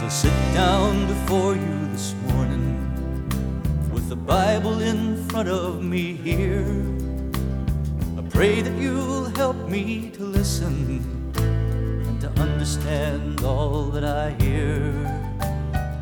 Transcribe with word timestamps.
As 0.00 0.24
I 0.24 0.30
sit 0.30 0.54
down 0.54 1.06
before 1.08 1.54
you 1.54 1.86
this 1.88 2.14
morning 2.28 3.28
with 3.92 4.08
the 4.08 4.16
Bible 4.16 4.80
in 4.80 5.28
front 5.28 5.50
of 5.50 5.84
me 5.84 6.14
here, 6.14 6.64
I 8.16 8.22
pray 8.30 8.62
that 8.62 8.74
you'll 8.80 9.26
help 9.36 9.68
me 9.68 10.08
to 10.12 10.24
listen 10.24 11.04
and 11.36 12.18
to 12.22 12.30
understand 12.40 13.44
all 13.44 13.90
that 13.90 14.04
I 14.04 14.30
hear. 14.42 14.90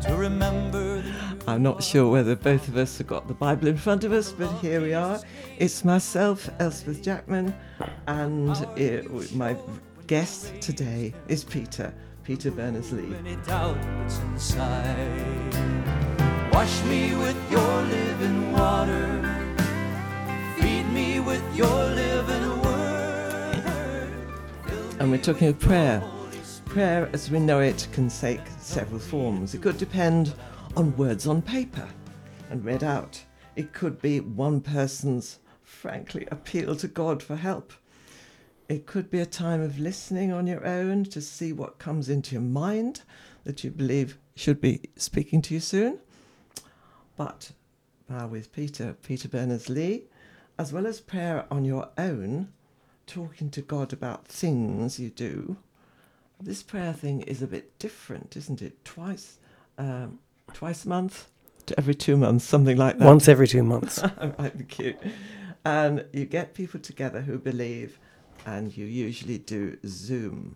To 0.07 0.15
remember. 0.15 1.03
I'm 1.45 1.61
not 1.61 1.83
sure 1.83 2.09
whether 2.09 2.37
both 2.37 2.69
of 2.69 2.77
us 2.77 2.99
have 2.99 3.07
got 3.07 3.27
the 3.27 3.33
Bible 3.33 3.67
in 3.67 3.75
front 3.75 4.05
of 4.05 4.13
us, 4.13 4.31
but 4.31 4.49
here 4.59 4.79
we 4.79 4.93
are. 4.93 5.19
It's 5.57 5.83
myself, 5.83 6.49
Elspeth 6.59 7.03
Jackman, 7.03 7.53
and 8.07 8.55
it, 8.77 9.35
my 9.35 9.57
guest 10.07 10.53
today 10.61 11.13
is 11.27 11.43
Peter, 11.43 11.93
Peter 12.29 12.51
Berners-Lee. 12.51 13.15
Any 13.15 13.37
doubt 13.37 13.75
that's 13.81 14.19
inside. 14.19 15.51
Wash 16.53 16.83
me 16.83 17.15
with 17.15 17.35
your 17.51 17.81
living 17.81 18.51
water. 18.51 19.55
Feed 20.59 20.83
me 20.93 21.19
with 21.21 21.41
your 21.55 21.85
living 21.85 22.61
word. 22.61 24.13
And 24.99 25.09
we're 25.09 25.17
talking 25.17 25.47
of 25.47 25.57
prayer. 25.57 26.03
Prayer, 26.65 27.09
as 27.13 27.31
we 27.31 27.39
know 27.39 27.61
it, 27.61 27.87
can 27.93 28.09
take 28.09 28.41
several 28.59 28.99
forms. 28.99 29.55
It 29.55 29.63
could 29.63 29.79
depend 29.79 30.35
on 30.77 30.95
words 30.97 31.25
on 31.25 31.41
paper 31.41 31.89
and 32.51 32.63
read 32.63 32.83
out. 32.83 33.19
It 33.55 33.73
could 33.73 33.99
be 34.03 34.19
one 34.19 34.61
person's, 34.61 35.39
frankly, 35.63 36.27
appeal 36.29 36.75
to 36.75 36.87
God 36.87 37.23
for 37.23 37.35
help. 37.35 37.73
It 38.69 38.85
could 38.85 39.09
be 39.09 39.19
a 39.19 39.25
time 39.25 39.61
of 39.61 39.79
listening 39.79 40.31
on 40.31 40.45
your 40.45 40.63
own 40.63 41.03
to 41.05 41.21
see 41.21 41.51
what 41.51 41.79
comes 41.79 42.07
into 42.07 42.35
your 42.35 42.43
mind 42.43 43.01
that 43.43 43.63
you 43.63 43.71
believe 43.71 44.19
should 44.35 44.61
be 44.61 44.81
speaking 44.95 45.41
to 45.41 45.55
you 45.55 45.59
soon. 45.59 45.97
But 47.17 47.51
uh, 48.13 48.27
with 48.27 48.53
Peter, 48.53 48.95
Peter 49.01 49.27
Berners 49.27 49.69
Lee, 49.69 50.03
as 50.59 50.71
well 50.71 50.85
as 50.85 51.01
prayer 51.01 51.45
on 51.49 51.65
your 51.65 51.89
own, 51.97 52.49
talking 53.07 53.49
to 53.49 53.61
God 53.61 53.91
about 53.91 54.27
things 54.27 54.99
you 54.99 55.09
do, 55.09 55.57
this 56.39 56.61
prayer 56.61 56.93
thing 56.93 57.21
is 57.21 57.41
a 57.41 57.47
bit 57.47 57.77
different, 57.79 58.37
isn't 58.37 58.61
it? 58.61 58.85
Twice, 58.85 59.39
um, 59.79 60.19
twice 60.53 60.85
a 60.85 60.89
month, 60.89 61.27
every 61.75 61.95
two 61.95 62.17
months, 62.17 62.45
something 62.45 62.77
like 62.77 62.99
that. 62.99 63.05
Once 63.05 63.27
every 63.27 63.47
two 63.47 63.63
months. 63.63 64.01
might 64.37 64.57
be 64.57 64.63
cute. 64.63 64.97
And 65.65 66.05
you 66.13 66.25
get 66.25 66.53
people 66.53 66.79
together 66.79 67.21
who 67.21 67.39
believe, 67.39 67.99
and 68.45 68.75
you 68.75 68.85
usually 68.85 69.37
do 69.37 69.77
Zoom. 69.85 70.55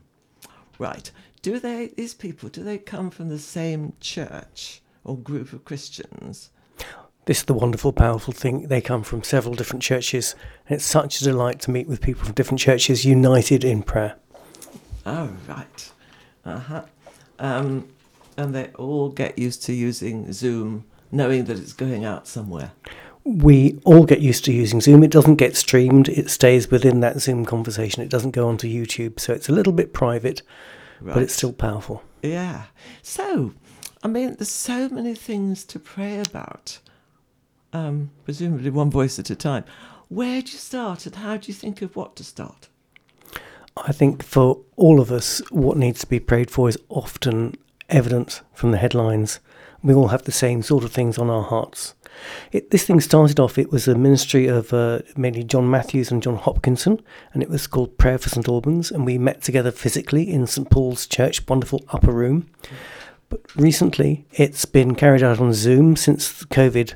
Right. 0.79 1.11
Do 1.41 1.59
they, 1.59 1.87
these 1.87 2.13
people, 2.13 2.49
do 2.49 2.63
they 2.63 2.77
come 2.77 3.09
from 3.09 3.29
the 3.29 3.39
same 3.39 3.93
church 3.99 4.81
or 5.03 5.17
group 5.17 5.53
of 5.53 5.65
Christians? 5.65 6.49
This 7.25 7.39
is 7.39 7.43
the 7.45 7.53
wonderful, 7.53 7.93
powerful 7.93 8.33
thing. 8.33 8.67
They 8.67 8.81
come 8.81 9.03
from 9.03 9.23
several 9.23 9.55
different 9.55 9.81
churches, 9.81 10.35
and 10.67 10.75
it's 10.75 10.85
such 10.85 11.21
a 11.21 11.23
delight 11.23 11.61
to 11.61 11.71
meet 11.71 11.87
with 11.87 12.01
people 12.01 12.25
from 12.25 12.33
different 12.33 12.59
churches 12.59 13.05
united 13.05 13.63
in 13.63 13.83
prayer. 13.83 14.15
Oh, 15.05 15.29
right. 15.47 15.91
Uh 16.43 16.59
huh. 16.59 16.83
Um, 17.39 17.87
and 18.35 18.53
they 18.53 18.67
all 18.75 19.09
get 19.09 19.37
used 19.37 19.63
to 19.63 19.73
using 19.73 20.33
Zoom, 20.33 20.85
knowing 21.11 21.45
that 21.45 21.57
it's 21.57 21.73
going 21.73 22.03
out 22.03 22.27
somewhere. 22.27 22.71
We 23.25 23.79
all 23.85 24.05
get 24.05 24.19
used 24.19 24.43
to 24.45 24.53
using 24.53 24.81
Zoom. 24.81 25.03
It 25.03 25.11
doesn't 25.11 25.35
get 25.35 25.55
streamed, 25.55 26.09
it 26.09 26.29
stays 26.29 26.69
within 26.69 26.99
that 26.99 27.19
Zoom 27.21 27.45
conversation. 27.45 28.03
It 28.03 28.09
doesn't 28.09 28.31
go 28.31 28.49
onto 28.49 28.67
YouTube, 28.67 29.19
so 29.19 29.33
it's 29.33 29.47
a 29.49 29.53
little 29.53 29.71
bit 29.73 29.93
private, 29.93 30.41
Right. 30.99 31.13
but 31.13 31.23
it's 31.23 31.33
still 31.33 31.53
powerful. 31.53 32.03
Yeah. 32.21 32.63
So, 33.01 33.53
I 34.03 34.07
mean, 34.09 34.35
there's 34.37 34.49
so 34.49 34.89
many 34.89 35.15
things 35.15 35.63
to 35.65 35.79
pray 35.79 36.19
about. 36.19 36.79
Um, 37.71 38.11
presumably 38.25 38.69
one 38.69 38.91
voice 38.91 39.17
at 39.17 39.29
a 39.29 39.35
time. 39.35 39.63
Where 40.09 40.41
do 40.41 40.51
you 40.51 40.57
start, 40.59 41.05
and 41.05 41.15
how 41.15 41.37
do 41.37 41.47
you 41.47 41.53
think 41.53 41.81
of 41.81 41.95
what 41.95 42.15
to 42.17 42.23
start? 42.23 42.67
I 43.77 43.91
think 43.91 44.21
for 44.21 44.59
all 44.75 44.99
of 44.99 45.11
us, 45.11 45.41
what 45.49 45.77
needs 45.77 46.01
to 46.01 46.07
be 46.07 46.19
prayed 46.19 46.51
for 46.51 46.69
is 46.69 46.77
often 46.89 47.55
evident 47.89 48.41
from 48.53 48.71
the 48.71 48.77
headlines. 48.77 49.39
We 49.81 49.93
all 49.93 50.09
have 50.09 50.23
the 50.23 50.31
same 50.31 50.61
sort 50.61 50.83
of 50.83 50.91
things 50.91 51.17
on 51.17 51.29
our 51.29 51.41
hearts. 51.43 51.95
It, 52.51 52.71
this 52.71 52.85
thing 52.85 52.99
started 52.99 53.39
off, 53.39 53.57
it 53.57 53.71
was 53.71 53.87
a 53.87 53.95
ministry 53.95 54.47
of 54.47 54.73
uh, 54.73 54.99
mainly 55.15 55.43
John 55.43 55.69
Matthews 55.69 56.11
and 56.11 56.21
John 56.21 56.35
Hopkinson, 56.35 57.01
and 57.33 57.43
it 57.43 57.49
was 57.49 57.67
called 57.67 57.97
Prayer 57.97 58.17
for 58.17 58.29
St 58.29 58.47
Albans. 58.47 58.91
And 58.91 59.05
we 59.05 59.17
met 59.17 59.41
together 59.41 59.71
physically 59.71 60.29
in 60.29 60.47
St 60.47 60.69
Paul's 60.69 61.07
Church, 61.07 61.47
wonderful 61.47 61.83
upper 61.89 62.11
room. 62.11 62.49
But 63.29 63.41
recently, 63.55 64.25
it's 64.31 64.65
been 64.65 64.95
carried 64.95 65.23
out 65.23 65.39
on 65.39 65.53
Zoom 65.53 65.95
since 65.95 66.43
COVID 66.45 66.93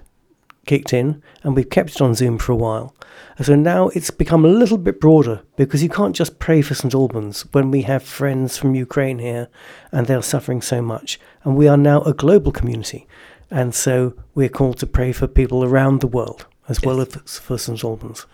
kicked 0.67 0.93
in, 0.93 1.23
and 1.41 1.55
we've 1.55 1.69
kept 1.69 1.91
it 1.91 2.01
on 2.01 2.13
Zoom 2.13 2.37
for 2.37 2.51
a 2.51 2.57
while. 2.57 2.93
So 3.41 3.55
now 3.55 3.89
it's 3.89 4.11
become 4.11 4.45
a 4.45 4.49
little 4.49 4.77
bit 4.77 4.99
broader 4.99 5.41
because 5.55 5.83
you 5.83 5.89
can't 5.89 6.15
just 6.15 6.39
pray 6.39 6.61
for 6.61 6.73
St 6.73 6.93
Albans 6.93 7.43
when 7.53 7.69
we 7.69 7.83
have 7.83 8.03
friends 8.03 8.57
from 8.57 8.73
Ukraine 8.73 9.19
here 9.19 9.47
and 9.91 10.07
they're 10.07 10.23
suffering 10.23 10.61
so 10.61 10.81
much. 10.81 11.19
And 11.43 11.55
we 11.55 11.67
are 11.67 11.77
now 11.77 12.01
a 12.01 12.13
global 12.13 12.51
community. 12.51 13.07
And 13.49 13.73
so 13.73 14.13
we're 14.35 14.49
called 14.49 14.77
to 14.79 14.87
pray 14.87 15.11
for 15.11 15.27
people 15.27 15.63
around 15.63 16.01
the 16.01 16.07
world 16.07 16.45
as 16.69 16.81
well 16.81 16.99
as 16.99 17.39
for 17.39 17.57
St 17.57 17.83
Albans. 17.83 18.25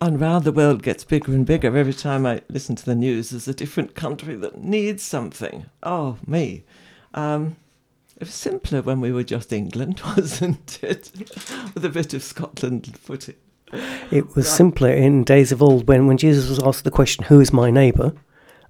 And 0.00 0.20
round 0.20 0.44
the 0.44 0.52
world 0.52 0.82
gets 0.82 1.02
bigger 1.04 1.32
and 1.32 1.44
bigger. 1.46 1.76
Every 1.76 1.94
time 1.94 2.24
I 2.26 2.42
listen 2.48 2.76
to 2.76 2.84
the 2.84 2.94
news, 2.94 3.30
there's 3.30 3.48
a 3.48 3.54
different 3.54 3.94
country 3.94 4.36
that 4.36 4.62
needs 4.62 5.02
something. 5.02 5.66
Oh, 5.82 6.18
me. 6.26 6.64
Um, 7.14 7.56
it 8.16 8.24
was 8.24 8.34
simpler 8.34 8.82
when 8.82 9.00
we 9.00 9.10
were 9.10 9.24
just 9.24 9.52
England, 9.52 10.00
wasn't 10.16 10.78
it? 10.82 11.10
With 11.74 11.84
a 11.84 11.88
bit 11.88 12.14
of 12.14 12.22
Scotland 12.22 12.96
footing. 12.98 13.36
It 14.10 14.26
was 14.36 14.46
Right. 14.46 14.56
simpler 14.56 14.90
in 14.90 15.24
days 15.24 15.50
of 15.50 15.62
old 15.62 15.88
when, 15.88 16.06
when 16.06 16.16
Jesus 16.16 16.48
was 16.48 16.58
asked 16.62 16.84
the 16.84 16.90
question, 16.90 17.24
Who 17.24 17.40
is 17.40 17.52
my 17.52 17.70
neighbour? 17.70 18.12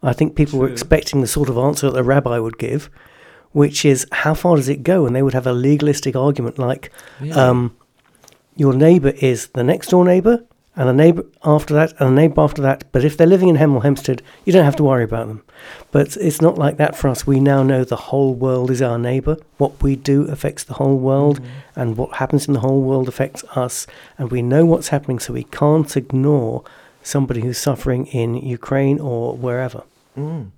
I 0.03 0.12
think 0.12 0.34
people 0.36 0.59
were 0.60 0.69
expecting 0.69 1.20
the 1.20 1.26
sort 1.26 1.48
of 1.48 1.59
answer 1.59 1.86
that 1.86 1.94
the 1.94 2.04
rabbi 2.04 2.38
would 2.38 2.56
give, 2.59 2.88
which 3.53 3.84
is, 3.84 4.06
How 4.12 4.34
far 4.34 4.56
does 4.56 4.69
it 4.69 4.82
go? 4.82 5.06
And 5.06 5.14
they 5.14 5.22
would 5.22 5.34
have 5.34 5.47
a 5.47 5.53
legalistic 5.53 6.14
argument 6.16 6.59
like, 6.59 6.91
Yeah. 7.20 7.34
um, 7.48 7.76
Your 8.56 8.72
neighbour 8.75 9.10
is 9.20 9.48
the 9.48 9.62
next 9.64 9.88
door 9.91 10.04
neighbour, 10.04 10.44
and 10.76 10.88
a 10.88 10.92
neighbour 10.92 11.25
after 11.44 11.75
that, 11.75 11.92
and 11.98 12.10
a 12.10 12.12
neighbour 12.12 12.41
after 12.41 12.62
that. 12.62 12.84
But 12.92 13.04
if 13.04 13.16
they're 13.16 13.26
living 13.26 13.48
in 13.48 13.56
Hemel 13.56 13.82
Hempstead, 13.82 14.22
you 14.44 14.53
don't 14.53 14.64
have 14.64 14.76
to 14.76 14.84
worry 14.84 15.03
about 15.03 15.26
them. 15.26 15.42
But 15.91 16.16
it's 16.16 16.41
not 16.41 16.56
like 16.56 16.76
that 16.76 16.94
for 16.97 17.09
us. 17.09 17.26
We 17.26 17.41
now 17.41 17.64
know 17.64 17.82
the 17.82 17.97
whole 17.97 18.32
world 18.32 18.70
is 18.70 18.81
our 18.81 18.97
neighbour. 18.98 19.38
What 19.56 19.82
we 19.82 19.97
do 19.97 20.22
affects 20.28 20.62
the 20.62 20.75
whole 20.75 20.97
world, 20.97 21.41
and 21.75 21.97
what 21.97 22.15
happens 22.19 22.47
in 22.47 22.54
the 22.54 22.60
whole 22.60 22.80
world 22.82 23.09
affects 23.09 23.42
us. 23.56 23.88
And 24.19 24.30
we 24.30 24.41
know 24.41 24.65
what's 24.65 24.88
happening, 24.88 25.19
so 25.19 25.32
we 25.32 25.44
can't 25.44 25.97
ignore 25.97 26.62
somebody 27.03 27.41
who's 27.41 27.59
suffering 27.59 28.06
in 28.06 28.34
Ukraine 28.36 29.00
or 29.00 29.36
wherever. 29.36 29.82
Mm. 30.16 30.50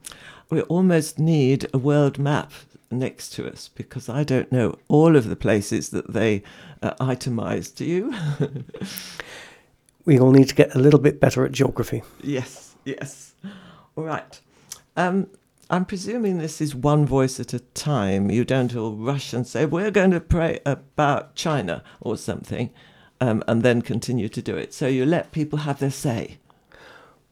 We 0.51 0.61
almost 0.63 1.19
need 1.19 1.67
a 1.73 1.79
world 1.79 2.19
map 2.19 2.53
next 2.91 3.31
to 3.31 3.51
us 3.51 3.69
because 3.69 4.09
I 4.09 4.25
don't 4.25 4.51
know 4.51 4.77
all 4.89 5.17
of 5.17 5.29
the 5.29 5.37
places 5.37 5.91
that 5.91 6.13
they 6.13 6.43
uh, 6.83 6.95
itemize. 6.95 7.75
Do 7.75 7.85
you? 7.85 8.15
We 10.05 10.19
all 10.19 10.33
need 10.33 10.49
to 10.49 10.55
get 10.55 10.75
a 10.75 10.79
little 10.79 10.99
bit 10.99 11.21
better 11.21 11.45
at 11.45 11.53
geography. 11.53 12.03
yes, 12.23 12.75
yes. 12.85 13.35
All 13.97 14.05
right. 14.05 14.41
Um, 14.97 15.29
I'm 15.69 15.85
presuming 15.85 16.39
this 16.39 16.61
is 16.61 16.75
one 16.75 17.07
voice 17.07 17.39
at 17.39 17.53
a 17.53 17.61
time. 17.61 18.31
You 18.31 18.45
don't 18.45 18.75
all 18.75 18.97
rush 18.97 19.33
and 19.33 19.47
say, 19.47 19.67
we're 19.67 19.91
going 19.91 20.11
to 20.11 20.21
pray 20.21 20.61
about 20.67 21.35
China 21.37 21.85
or 22.01 22.17
something, 22.17 22.71
um, 23.21 23.45
and 23.47 23.63
then 23.63 23.83
continue 23.83 24.29
to 24.31 24.43
do 24.43 24.57
it. 24.57 24.75
So 24.75 24.89
you 24.89 25.07
let 25.07 25.33
people 25.33 25.61
have 25.61 25.79
their 25.79 25.91
say. 25.91 26.39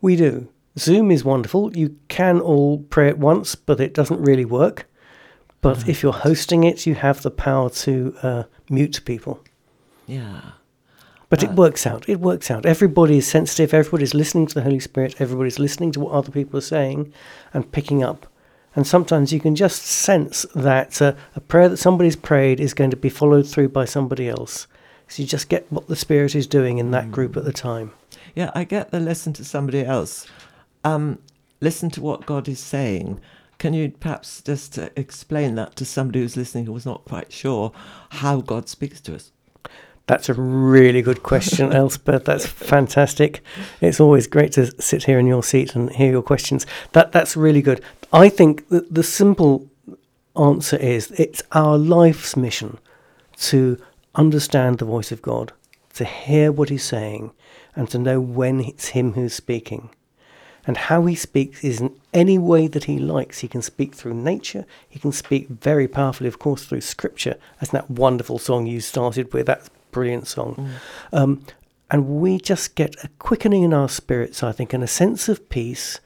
We 0.00 0.14
do. 0.14 0.49
Zoom 0.78 1.10
is 1.10 1.25
wonderful. 1.25 1.76
You 1.76 1.96
can 2.06 2.38
all 2.40 2.78
pray 2.90 3.08
at 3.08 3.19
once, 3.19 3.55
but 3.56 3.81
it 3.81 3.94
doesn't 3.94 4.20
really 4.20 4.44
work. 4.44 4.88
But 5.60 5.88
if 5.88 6.02
you're 6.02 6.12
hosting 6.12 6.64
it, 6.64 6.87
you 6.87 6.94
have 6.94 7.22
the 7.22 7.31
power 7.31 7.69
to 7.70 8.14
uh, 8.22 8.43
mute 8.70 9.00
people. 9.05 9.43
Yeah. 10.06 10.40
But 11.28 11.43
it 11.43 11.50
Uh, 11.50 11.55
works 11.55 11.87
out. 11.87 12.08
It 12.08 12.20
works 12.20 12.50
out. 12.50 12.64
Everybody 12.64 13.19
is 13.19 13.26
sensitive. 13.26 13.75
Everybody's 13.75 14.14
listening 14.14 14.46
to 14.46 14.55
the 14.55 14.62
Holy 14.62 14.81
Spirit. 14.81 15.16
Everybody's 15.19 15.58
listening 15.58 15.93
to 15.93 16.00
what 16.00 16.12
other 16.12 16.31
people 16.31 16.58
are 16.58 16.62
saying 16.62 17.12
and 17.52 17.70
picking 17.72 18.02
up. 18.02 18.26
And 18.76 18.87
sometimes 18.87 19.32
you 19.32 19.40
can 19.40 19.56
just 19.56 19.82
sense 19.82 20.46
that 20.55 21.02
uh, 21.02 21.14
a 21.34 21.40
prayer 21.40 21.69
that 21.69 21.78
somebody's 21.78 22.16
prayed 22.16 22.60
is 22.60 22.72
going 22.75 22.90
to 22.90 22.96
be 22.96 23.08
followed 23.08 23.46
through 23.46 23.70
by 23.70 23.84
somebody 23.84 24.28
else. 24.28 24.69
So 25.08 25.22
you 25.22 25.28
just 25.28 25.49
get 25.49 25.66
what 25.70 25.88
the 25.88 25.96
Spirit 25.96 26.34
is 26.34 26.46
doing 26.46 26.78
in 26.78 26.93
that 26.93 27.10
group 27.10 27.37
at 27.37 27.44
the 27.44 27.52
time. 27.52 27.93
Yeah, 28.34 28.50
I 28.55 28.64
get 28.64 28.90
the 28.90 29.00
listen 29.00 29.32
to 29.34 29.44
somebody 29.44 29.84
else. 29.84 30.26
Um, 30.84 31.19
listen 31.60 31.90
to 31.90 32.00
what 32.00 32.26
God 32.26 32.46
is 32.46 32.60
saying. 32.60 33.20
Can 33.58 33.75
you 33.75 33.90
perhaps 33.90 34.40
just 34.40 34.78
uh, 34.78 34.88
explain 34.94 35.56
that 35.56 35.75
to 35.76 35.84
somebody 35.84 36.20
who's 36.20 36.37
listening 36.37 36.66
who 36.66 36.72
was 36.72 36.87
not 36.87 37.05
quite 37.05 37.32
sure 37.32 37.72
how 38.10 38.40
God 38.40 38.69
speaks 38.69 39.00
to 39.02 39.16
us? 39.16 39.32
That's 40.06 40.28
a 40.28 40.34
really 40.34 41.02
good 41.02 41.22
question, 41.22 41.72
Elspeth. 41.75 42.25
That's 42.25 42.46
fantastic. 42.46 43.43
It's 43.81 44.00
always 44.00 44.26
great 44.26 44.52
to 44.52 44.66
sit 44.81 45.05
here 45.05 45.19
in 45.19 45.26
your 45.26 45.43
seat 45.43 45.75
and 45.75 45.90
hear 45.90 46.10
your 46.10 46.22
questions. 46.22 46.66
That 46.93 47.12
that's 47.12 47.37
really 47.37 47.60
good. 47.60 47.82
I 48.12 48.28
think 48.28 48.69
that 48.69 48.94
the 48.94 49.02
simple 49.02 49.69
answer 50.37 50.76
is 50.76 51.10
it's 51.12 51.43
our 51.52 51.76
life's 51.76 52.37
mission 52.37 52.78
to 53.38 53.76
understand 54.14 54.78
the 54.78 54.84
voice 54.84 55.12
of 55.12 55.20
God, 55.20 55.52
to 55.94 56.05
hear 56.05 56.52
what 56.52 56.70
He's 56.70 56.84
saying, 56.84 57.32
and 57.76 57.90
to 57.90 57.99
know 57.99 58.20
when 58.20 58.60
it's 58.60 58.88
Him 58.88 59.12
who's 59.12 59.34
speaking. 59.34 59.90
And 60.69 60.76
how 60.76 61.06
He 61.06 61.15
speaks 61.15 61.65
is 61.65 61.81
in 61.81 61.99
any 62.12 62.37
way 62.37 62.69
that 62.69 62.85
He 62.85 62.99
likes. 62.99 63.38
He 63.38 63.49
can 63.49 63.62
speak 63.62 63.94
through 63.94 64.12
nature, 64.12 64.67
He 64.87 64.99
can 64.99 65.12
speak 65.12 65.49
very 65.49 65.88
powerfully, 65.88 66.29
of 66.29 66.38
course, 66.38 66.67
through 66.67 66.82
Scripture, 66.82 67.37
as 67.62 67.70
that 67.70 67.91
wonderful 67.91 68.38
song 68.38 68.67
you 68.67 68.81
started 68.81 69.32
with. 69.32 69.47
That's 69.47 69.69
a 69.69 69.70
brilliant 69.93 70.29
song. 70.29 70.55
Mm. 71.12 71.19
Um, 71.19 71.47
and 71.91 72.06
we 72.06 72.38
just 72.38 72.75
get 72.75 73.03
a 73.03 73.09
quickening 73.19 73.62
in 73.62 73.73
our 73.73 73.88
spirits, 73.88 74.43
I 74.43 74.53
think, 74.53 74.75
and 74.75 74.85
a 74.85 74.87
sense 74.87 75.26
of 75.31 75.49
peace. 75.49 76.00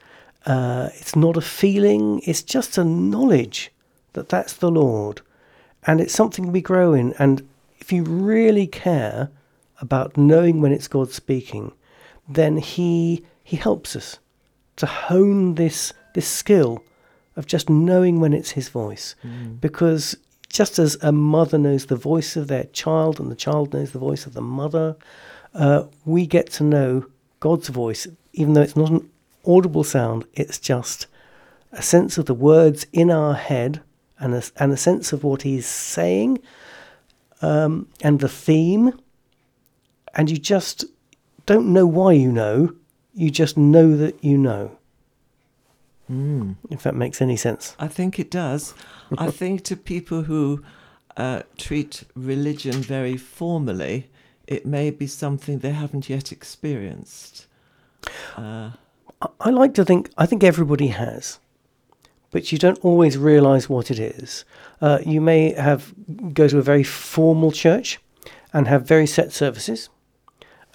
Uh, 0.45 0.87
it's 0.93 1.13
not 1.13 1.35
a 1.35 1.41
feeling, 1.41 2.21
it's 2.25 2.41
just 2.41 2.77
a 2.77 2.85
knowledge 2.85 3.69
that 4.13 4.29
that's 4.29 4.53
the 4.53 4.71
Lord. 4.71 5.19
And 5.85 5.99
it's 5.99 6.13
something 6.13 6.53
we 6.53 6.61
grow 6.61 6.93
in. 6.93 7.13
And 7.19 7.49
if 7.79 7.91
you 7.91 8.03
really 8.05 8.67
care 8.67 9.29
about 9.81 10.15
knowing 10.15 10.61
when 10.61 10.71
it's 10.71 10.87
God 10.87 11.11
speaking, 11.11 11.73
then 12.29 12.55
He 12.55 13.25
He 13.43 13.57
helps 13.57 13.93
us 13.97 14.19
to 14.77 14.85
hone 14.85 15.55
this 15.55 15.93
this 16.13 16.27
skill 16.27 16.83
of 17.35 17.47
just 17.47 17.69
knowing 17.69 18.19
when 18.19 18.33
it's 18.33 18.51
His 18.51 18.69
voice. 18.69 19.15
Because 19.59 20.15
just 20.49 20.77
as 20.77 20.95
a 21.01 21.11
mother 21.11 21.57
knows 21.57 21.87
the 21.87 21.95
voice 21.95 22.35
of 22.35 22.47
their 22.47 22.65
child 22.65 23.19
and 23.19 23.31
the 23.31 23.35
child 23.35 23.73
knows 23.73 23.91
the 23.91 23.99
voice 23.99 24.27
of 24.27 24.33
the 24.33 24.41
mother, 24.41 24.95
uh, 25.55 25.85
we 26.05 26.27
get 26.27 26.51
to 26.51 26.63
know 26.63 27.05
God's 27.39 27.69
voice, 27.69 28.07
even 28.33 28.53
though 28.53 28.61
it's 28.61 28.75
not 28.75 28.91
an 28.91 29.09
audible 29.45 29.83
sound, 29.83 30.25
it's 30.33 30.59
just 30.59 31.07
a 31.71 31.81
sense 31.81 32.17
of 32.19 32.27
the 32.27 32.35
words 32.35 32.85
in 32.93 33.09
our 33.09 33.33
head 33.33 33.81
and 34.19 34.35
a, 34.35 34.43
and 34.57 34.71
a 34.71 34.77
sense 34.77 35.11
of 35.11 35.23
what 35.23 35.41
He's 35.41 35.65
saying 35.65 36.39
um, 37.41 37.87
and 38.01 38.19
the 38.19 38.29
theme. 38.29 38.93
And 40.15 40.29
you 40.29 40.37
just 40.37 40.85
don't 41.47 41.73
know 41.73 41.87
why 41.87 42.13
you 42.13 42.31
know, 42.31 42.75
you 43.13 43.29
just 43.31 43.57
know 43.57 43.95
that 43.97 44.23
you 44.23 44.37
know, 44.37 44.77
Mm. 46.11 46.55
if 46.69 46.83
that 46.83 46.95
makes 46.95 47.21
any 47.21 47.37
sense. 47.37 47.75
I 47.79 47.87
think 47.87 48.19
it 48.19 48.29
does. 48.29 48.73
I 49.17 49.31
think 49.39 49.63
to 49.63 49.77
people 49.77 50.23
who 50.23 50.61
uh, 51.15 51.43
treat 51.57 52.03
religion 52.15 52.73
very 52.73 53.15
formally, 53.17 54.09
it 54.45 54.65
may 54.65 54.89
be 54.91 55.07
something 55.07 55.59
they 55.59 55.71
haven't 55.71 56.09
yet 56.09 56.31
experienced. 56.31 57.47
Uh, 58.35 58.71
I- 59.39 59.49
like 59.51 59.73
to 59.75 59.85
think, 59.85 60.09
I 60.17 60.25
think 60.25 60.43
everybody 60.43 60.87
has, 60.87 61.39
but 62.31 62.51
you 62.51 62.57
don't 62.57 62.79
always 62.83 63.17
realise 63.17 63.69
what 63.69 63.89
it 63.89 63.99
is. 63.99 64.43
Uh, 64.81 64.99
you 65.05 65.21
may 65.21 65.53
have 65.53 65.93
go 66.33 66.47
to 66.49 66.57
a 66.57 66.61
very 66.61 66.83
formal 66.83 67.51
church 67.53 67.99
and 68.51 68.67
have 68.67 68.85
very 68.85 69.07
set 69.07 69.31
services, 69.31 69.89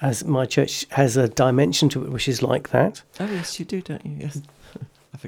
as 0.01 0.25
my 0.25 0.47
church 0.47 0.87
has 0.91 1.17
a 1.17 1.29
dimension 1.29 1.89
to 1.91 2.05
it 2.05 2.11
which 2.13 2.29
is 2.29 2.43
like 2.43 2.71
that. 2.71 3.03
oh 3.21 3.27
yes, 3.27 3.59
you 3.59 3.65
do, 3.65 3.81
don't 3.83 4.05
you? 4.07 4.17
Yes. 4.21 4.43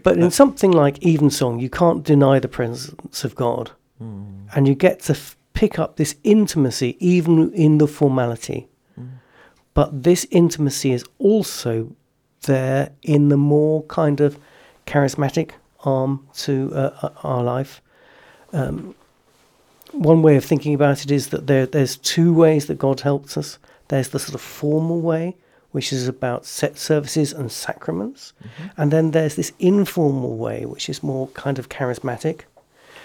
But 0.04 0.18
in 0.18 0.30
something 0.30 0.70
like 0.70 1.04
Evensong, 1.04 1.58
you 1.58 1.68
can't 1.68 2.04
deny 2.04 2.38
the 2.38 2.48
presence 2.48 3.24
of 3.24 3.34
God, 3.34 3.72
Mm. 4.00 4.46
and 4.54 4.68
you 4.68 4.74
get 4.76 5.00
to 5.00 5.12
f- 5.12 5.36
pick 5.52 5.78
up 5.78 5.96
this 5.96 6.14
intimacy 6.22 6.96
even 7.00 7.52
in 7.52 7.78
the 7.78 7.86
formality. 7.88 8.68
Mm. 8.98 9.08
But 9.74 10.02
this 10.04 10.26
intimacy 10.30 10.92
is 10.92 11.04
also 11.18 11.90
there 12.46 12.90
in 13.02 13.28
the 13.30 13.36
more 13.36 13.82
kind 13.84 14.20
of 14.20 14.38
charismatic 14.86 15.50
arm 15.84 16.26
to 16.44 16.70
uh, 16.74 16.90
uh, 17.02 17.08
our 17.24 17.42
life. 17.42 17.82
Um, 18.52 18.94
one 19.92 20.22
way 20.22 20.36
of 20.36 20.44
thinking 20.44 20.72
about 20.74 21.02
it 21.04 21.10
is 21.10 21.28
that 21.28 21.46
there, 21.46 21.66
there's 21.66 21.96
two 21.96 22.32
ways 22.32 22.66
that 22.66 22.78
God 22.78 23.00
helps 23.00 23.36
us. 23.36 23.58
There's 23.90 24.08
the 24.08 24.18
sort 24.18 24.34
of 24.34 24.40
formal 24.40 25.00
way, 25.00 25.36
which 25.72 25.92
is 25.92 26.08
about 26.08 26.46
set 26.46 26.78
services 26.78 27.32
and 27.32 27.50
sacraments, 27.52 28.32
Mhm. 28.42 28.70
and 28.76 28.90
then 28.90 29.10
there's 29.10 29.34
this 29.36 29.52
informal 29.58 30.36
way, 30.36 30.64
which 30.64 30.88
is 30.88 31.02
more 31.02 31.26
kind 31.28 31.58
of 31.58 31.68
charismatic. 31.68 32.40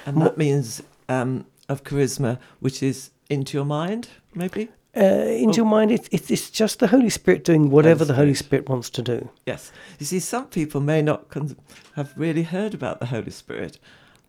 And 0.05 0.21
that 0.21 0.37
means 0.37 0.81
um, 1.09 1.45
of 1.69 1.83
charisma, 1.83 2.37
which 2.59 2.81
is 2.81 3.11
into 3.29 3.57
your 3.57 3.65
mind, 3.65 4.07
maybe. 4.33 4.69
Uh, 4.97 5.27
into 5.43 5.57
your 5.57 5.65
mind, 5.65 5.91
it, 5.91 6.07
it, 6.11 6.31
it's 6.31 6.49
just 6.49 6.79
the 6.79 6.87
Holy 6.87 7.09
Spirit 7.09 7.43
doing 7.43 7.69
whatever 7.69 7.99
Holy 8.05 8.07
the 8.07 8.13
Holy 8.15 8.33
Spirit. 8.33 8.63
Spirit 8.63 8.69
wants 8.69 8.89
to 8.91 9.01
do. 9.01 9.29
Yes. 9.45 9.71
You 9.99 10.05
see, 10.05 10.19
some 10.19 10.45
people 10.47 10.81
may 10.81 11.01
not 11.01 11.29
con- 11.29 11.57
have 11.95 12.13
really 12.15 12.43
heard 12.43 12.73
about 12.73 12.99
the 12.99 13.07
Holy 13.07 13.31
Spirit. 13.31 13.77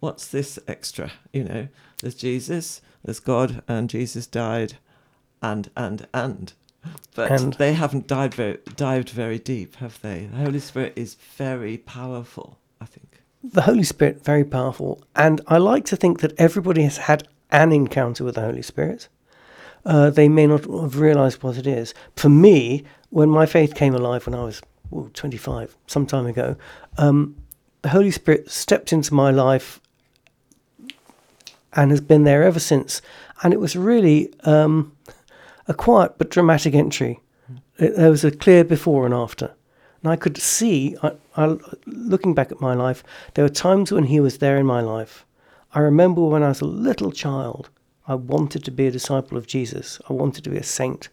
What's 0.00 0.26
this 0.28 0.58
extra? 0.66 1.12
You 1.32 1.44
know, 1.44 1.68
there's 2.02 2.14
Jesus, 2.16 2.80
there's 3.04 3.20
God, 3.20 3.62
and 3.68 3.88
Jesus 3.88 4.26
died, 4.26 4.74
and 5.42 5.70
and 5.76 6.06
and. 6.12 6.52
But 7.16 7.32
And- 7.32 7.54
they 7.54 7.72
haven't 7.72 8.06
dived 8.06 8.34
very, 8.34 8.58
dived 8.76 9.10
very 9.10 9.38
deep, 9.40 9.76
have 9.76 10.00
they? 10.02 10.26
The 10.30 10.36
Holy 10.38 10.60
Spirit 10.60 10.92
is 10.96 11.16
very 11.36 11.78
powerful. 11.78 12.58
I 12.80 12.84
think. 12.84 13.22
the 13.42 13.62
Holy 13.62 13.82
Spirit 13.84 14.24
very 14.24 14.44
powerful, 14.44 15.02
and 15.14 15.40
I 15.48 15.58
like 15.58 15.84
to 15.86 15.96
think 15.96 16.20
that 16.20 16.32
everybody 16.38 16.82
has 16.82 16.96
had 16.98 17.26
an 17.50 17.72
encounter 17.72 18.24
with 18.24 18.34
the 18.34 18.40
Holy 18.42 18.62
Spirit. 18.62 19.08
Uh, 19.84 20.10
they 20.10 20.28
may 20.28 20.46
not 20.48 20.64
have 20.64 20.98
realised 20.98 21.42
what 21.42 21.56
it 21.56 21.66
is. 21.66 21.94
For 22.16 22.28
me, 22.28 22.82
when 23.10 23.30
my 23.30 23.46
faith 23.46 23.74
came 23.76 23.94
alive 23.94 24.26
when 24.26 24.34
I 24.34 24.42
was 24.44 24.60
ooh, 24.92 25.10
25, 25.14 25.76
some 25.86 26.06
time 26.06 26.26
ago, 26.26 26.56
um, 26.98 27.36
the 27.82 27.90
Holy 27.90 28.10
Spirit 28.10 28.50
stepped 28.50 28.92
into 28.92 29.14
my 29.14 29.30
life 29.30 29.80
and 31.72 31.90
has 31.90 32.00
been 32.00 32.24
there 32.24 32.42
ever 32.42 32.58
since. 32.60 33.00
And 33.42 33.52
it 33.54 33.60
was 33.60 33.76
really 33.76 34.32
um, 34.44 34.92
a 35.68 35.74
quiet 35.74 36.18
but 36.18 36.30
dramatic 36.30 36.74
entry. 36.74 37.20
It, 37.78 37.96
there 37.96 38.10
was 38.10 38.24
a 38.24 38.30
clear 38.30 38.64
before 38.64 39.04
and 39.04 39.14
after. 39.14 39.52
And 40.02 40.12
I 40.12 40.16
could 40.16 40.36
see, 40.36 40.96
I, 41.02 41.12
I, 41.36 41.56
looking 41.86 42.34
back 42.34 42.52
at 42.52 42.60
my 42.60 42.74
life, 42.74 43.02
there 43.34 43.44
were 43.44 43.48
times 43.50 43.90
when 43.92 44.04
he 44.04 44.20
was 44.20 44.38
there 44.38 44.56
in 44.56 44.66
my 44.66 44.80
life. 44.80 45.24
I 45.72 45.80
remember 45.80 46.22
when 46.22 46.42
I 46.42 46.48
was 46.48 46.60
a 46.60 46.66
little 46.66 47.12
child, 47.12 47.70
I 48.06 48.14
wanted 48.14 48.64
to 48.64 48.70
be 48.70 48.86
a 48.86 48.90
disciple 48.90 49.36
of 49.36 49.46
Jesus. 49.46 50.00
I 50.08 50.12
wanted 50.12 50.44
to 50.44 50.50
be 50.50 50.58
a 50.58 50.62
saint, 50.62 51.08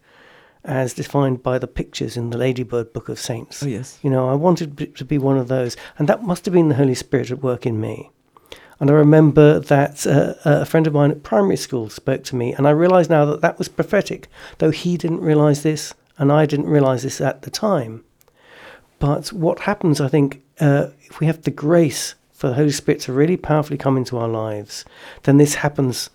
as 0.63 0.93
defined 0.93 1.41
by 1.41 1.57
the 1.57 1.67
pictures 1.67 2.15
in 2.15 2.29
the 2.29 2.37
Ladybird 2.37 2.93
Book 2.93 3.09
of 3.09 3.19
Saints. 3.19 3.63
Oh 3.63 3.67
yes. 3.67 3.99
You 4.03 4.09
know, 4.09 4.29
I 4.29 4.35
wanted 4.35 4.95
to 4.95 5.05
be 5.05 5.17
one 5.17 5.37
of 5.37 5.47
those, 5.47 5.75
and 5.97 6.07
that 6.07 6.23
must 6.23 6.45
have 6.45 6.53
been 6.53 6.69
the 6.69 6.75
Holy 6.75 6.95
Spirit 6.95 7.31
at 7.31 7.41
work 7.41 7.65
in 7.65 7.81
me. 7.81 8.11
And 8.83 8.91
I 8.91 8.95
remember 8.95 9.61
that 9.61 10.05
uh, 10.05 10.33
a 10.43 10.65
friend 10.65 10.87
of 10.87 10.93
mine 10.93 11.09
at 11.09 11.23
primary 11.23 11.55
school 11.55 11.89
spoke 11.89 12.25
to 12.25 12.35
me, 12.35 12.51
and 12.51 12.67
I 12.67 12.71
realise 12.71 13.09
now 13.09 13.23
that 13.23 13.39
that 13.39 13.57
was 13.57 13.69
prophetic, 13.69 14.27
though 14.57 14.71
he 14.71 14.97
didn't 14.97 15.21
realise 15.21 15.61
this, 15.61 15.93
and 16.17 16.33
I 16.33 16.45
didn't 16.45 16.67
realise 16.67 17.03
this 17.03 17.21
at 17.21 17.43
the 17.43 17.49
time. 17.49 18.03
But 18.99 19.31
what 19.31 19.59
happens, 19.59 20.01
I 20.01 20.09
think, 20.09 20.43
uh, 20.59 20.87
if 21.03 21.21
we 21.21 21.27
have 21.27 21.43
the 21.43 21.49
grace 21.49 22.15
for 22.33 22.49
the 22.49 22.55
Holy 22.55 22.71
Spirit 22.71 22.99
to 23.03 23.13
really 23.13 23.37
powerfully 23.37 23.77
come 23.77 23.95
into 23.95 24.17
our 24.17 24.27
lives, 24.27 24.83
then 25.21 25.37
this 25.37 25.55
happens 25.55 26.09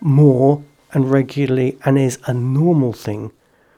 more 0.00 0.64
and 0.92 1.08
regularly 1.08 1.78
and 1.84 1.96
is 1.96 2.18
a 2.26 2.34
normal 2.34 2.92
thing. 2.92 3.30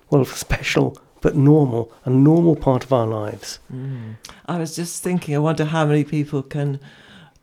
Well, 0.08 0.24
special, 0.46 0.96
but 1.20 1.36
normal, 1.36 1.92
a 2.06 2.10
normal 2.10 2.56
part 2.56 2.84
of 2.84 2.92
our 2.94 3.06
lives. 3.06 3.58
Mm. 3.70 4.14
I 4.46 4.56
was 4.56 4.74
just 4.74 5.02
thinking. 5.02 5.34
I 5.34 5.40
wonder 5.40 5.66
how 5.66 5.84
many 5.84 6.04
people 6.04 6.42
can 6.42 6.80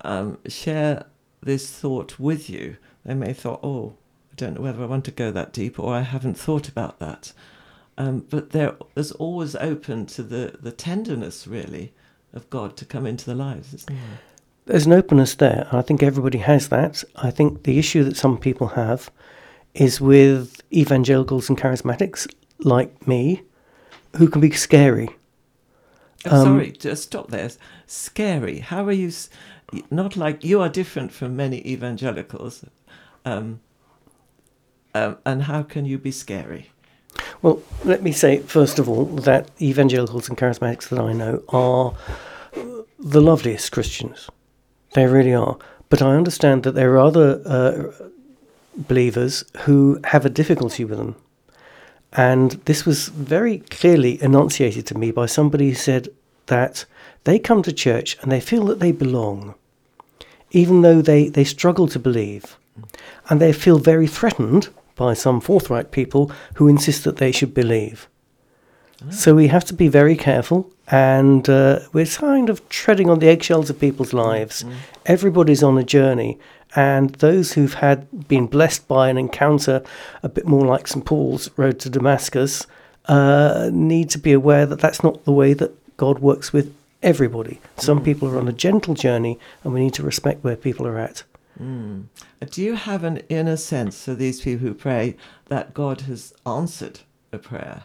um, 0.03 0.37
share 0.47 1.05
this 1.41 1.69
thought 1.69 2.19
with 2.19 2.49
you. 2.49 2.77
They 3.05 3.13
may 3.13 3.29
have 3.29 3.37
thought, 3.39 3.59
"Oh, 3.63 3.93
I 4.31 4.35
don't 4.35 4.55
know 4.55 4.61
whether 4.61 4.83
I 4.83 4.87
want 4.87 5.05
to 5.05 5.11
go 5.11 5.31
that 5.31 5.53
deep, 5.53 5.79
or 5.79 5.93
I 5.95 6.01
haven't 6.01 6.37
thought 6.37 6.67
about 6.69 6.99
that." 6.99 7.33
Um, 7.97 8.25
but 8.29 8.51
there, 8.51 8.75
there's 8.95 9.11
always 9.13 9.55
open 9.55 10.05
to 10.07 10.23
the 10.23 10.57
the 10.61 10.71
tenderness, 10.71 11.47
really, 11.47 11.93
of 12.33 12.49
God 12.49 12.77
to 12.77 12.85
come 12.85 13.05
into 13.05 13.25
the 13.25 13.35
lives, 13.35 13.73
isn't 13.73 13.89
there? 13.89 14.19
There's 14.65 14.85
an 14.85 14.93
openness 14.93 15.35
there. 15.35 15.67
and 15.69 15.79
I 15.79 15.81
think 15.81 16.01
everybody 16.03 16.37
has 16.37 16.69
that. 16.69 17.03
I 17.15 17.31
think 17.31 17.63
the 17.63 17.79
issue 17.79 18.03
that 18.03 18.15
some 18.15 18.37
people 18.37 18.67
have 18.69 19.09
is 19.73 19.99
with 19.99 20.61
evangelicals 20.71 21.49
and 21.49 21.57
charismatics 21.57 22.31
like 22.59 23.07
me, 23.07 23.41
who 24.17 24.29
can 24.29 24.39
be 24.41 24.51
scary. 24.51 25.09
I'm 26.25 26.33
Um, 26.33 26.43
sorry, 26.45 26.71
just 26.71 27.03
stop 27.03 27.31
there. 27.31 27.49
Scary. 27.87 28.59
How 28.59 28.85
are 28.85 28.91
you? 28.91 29.11
Not 29.89 30.17
like 30.17 30.43
you 30.43 30.61
are 30.61 30.69
different 30.69 31.11
from 31.11 31.35
many 31.35 31.65
evangelicals, 31.67 32.65
um, 33.25 33.61
um, 34.93 35.17
and 35.25 35.43
how 35.43 35.63
can 35.63 35.85
you 35.85 35.97
be 35.97 36.11
scary? 36.11 36.71
Well, 37.41 37.61
let 37.83 38.03
me 38.03 38.11
say, 38.11 38.39
first 38.39 38.79
of 38.79 38.89
all, 38.89 39.05
that 39.05 39.49
evangelicals 39.61 40.29
and 40.29 40.37
charismatics 40.37 40.89
that 40.89 40.99
I 40.99 41.13
know 41.13 41.43
are 41.49 41.93
the 42.99 43.21
loveliest 43.21 43.71
Christians. 43.71 44.29
They 44.93 45.07
really 45.07 45.33
are. 45.33 45.57
But 45.89 46.01
I 46.01 46.15
understand 46.15 46.63
that 46.63 46.75
there 46.75 46.93
are 46.93 46.99
other 46.99 47.41
uh, 47.45 48.07
believers 48.75 49.43
who 49.61 49.99
have 50.05 50.25
a 50.25 50.29
difficulty 50.29 50.85
with 50.85 50.97
them. 50.97 51.15
And 52.13 52.51
this 52.65 52.85
was 52.85 53.07
very 53.07 53.59
clearly 53.59 54.21
enunciated 54.21 54.85
to 54.87 54.97
me 54.97 55.11
by 55.11 55.25
somebody 55.25 55.69
who 55.69 55.75
said 55.75 56.09
that 56.47 56.85
they 57.23 57.39
come 57.39 57.63
to 57.63 57.71
church 57.71 58.17
and 58.21 58.31
they 58.31 58.41
feel 58.41 58.65
that 58.65 58.79
they 58.79 58.91
belong. 58.91 59.55
Even 60.51 60.81
though 60.81 61.01
they, 61.01 61.29
they 61.29 61.43
struggle 61.43 61.87
to 61.89 61.99
believe. 61.99 62.57
And 63.29 63.41
they 63.41 63.53
feel 63.53 63.79
very 63.79 64.07
threatened 64.07 64.69
by 64.95 65.13
some 65.13 65.41
forthright 65.41 65.91
people 65.91 66.31
who 66.55 66.67
insist 66.67 67.03
that 67.03 67.17
they 67.17 67.31
should 67.31 67.53
believe. 67.53 68.07
So 69.09 69.33
we 69.33 69.47
have 69.47 69.65
to 69.65 69.73
be 69.73 69.87
very 69.87 70.15
careful, 70.15 70.71
and 70.87 71.49
uh, 71.49 71.79
we're 71.91 72.05
kind 72.05 72.51
of 72.51 72.67
treading 72.69 73.09
on 73.09 73.17
the 73.17 73.29
eggshells 73.29 73.71
of 73.71 73.79
people's 73.79 74.13
lives. 74.13 74.63
Everybody's 75.07 75.63
on 75.63 75.79
a 75.79 75.83
journey, 75.83 76.37
and 76.75 77.09
those 77.15 77.53
who've 77.53 77.73
had 77.73 78.27
been 78.27 78.45
blessed 78.45 78.87
by 78.87 79.09
an 79.09 79.17
encounter 79.17 79.81
a 80.21 80.29
bit 80.29 80.45
more 80.45 80.67
like 80.67 80.87
St 80.87 81.03
Paul's 81.03 81.49
road 81.57 81.79
to 81.79 81.89
Damascus 81.89 82.67
uh, 83.07 83.71
need 83.73 84.11
to 84.11 84.19
be 84.19 84.33
aware 84.33 84.67
that 84.67 84.79
that's 84.79 85.03
not 85.03 85.25
the 85.25 85.31
way 85.31 85.53
that 85.53 85.71
God 85.97 86.19
works 86.19 86.53
with 86.53 86.71
everybody. 87.03 87.59
Some 87.77 88.03
people 88.03 88.27
are 88.29 88.37
on 88.37 88.47
a 88.47 88.53
gentle 88.53 88.93
journey, 88.93 89.39
and 89.63 89.73
we 89.73 89.81
need 89.81 89.93
to 89.95 90.03
respect 90.03 90.43
where 90.43 90.55
people 90.55 90.87
are 90.87 90.97
at. 90.97 91.23
Mm. 91.61 92.05
Do 92.49 92.61
you 92.61 92.75
have 92.75 93.03
an 93.03 93.17
inner 93.29 93.57
sense 93.57 94.03
for 94.05 94.15
these 94.15 94.41
people 94.41 94.67
who 94.67 94.73
pray 94.73 95.15
that 95.47 95.73
God 95.73 96.01
has 96.01 96.33
answered 96.45 97.01
a 97.31 97.37
prayer? 97.37 97.83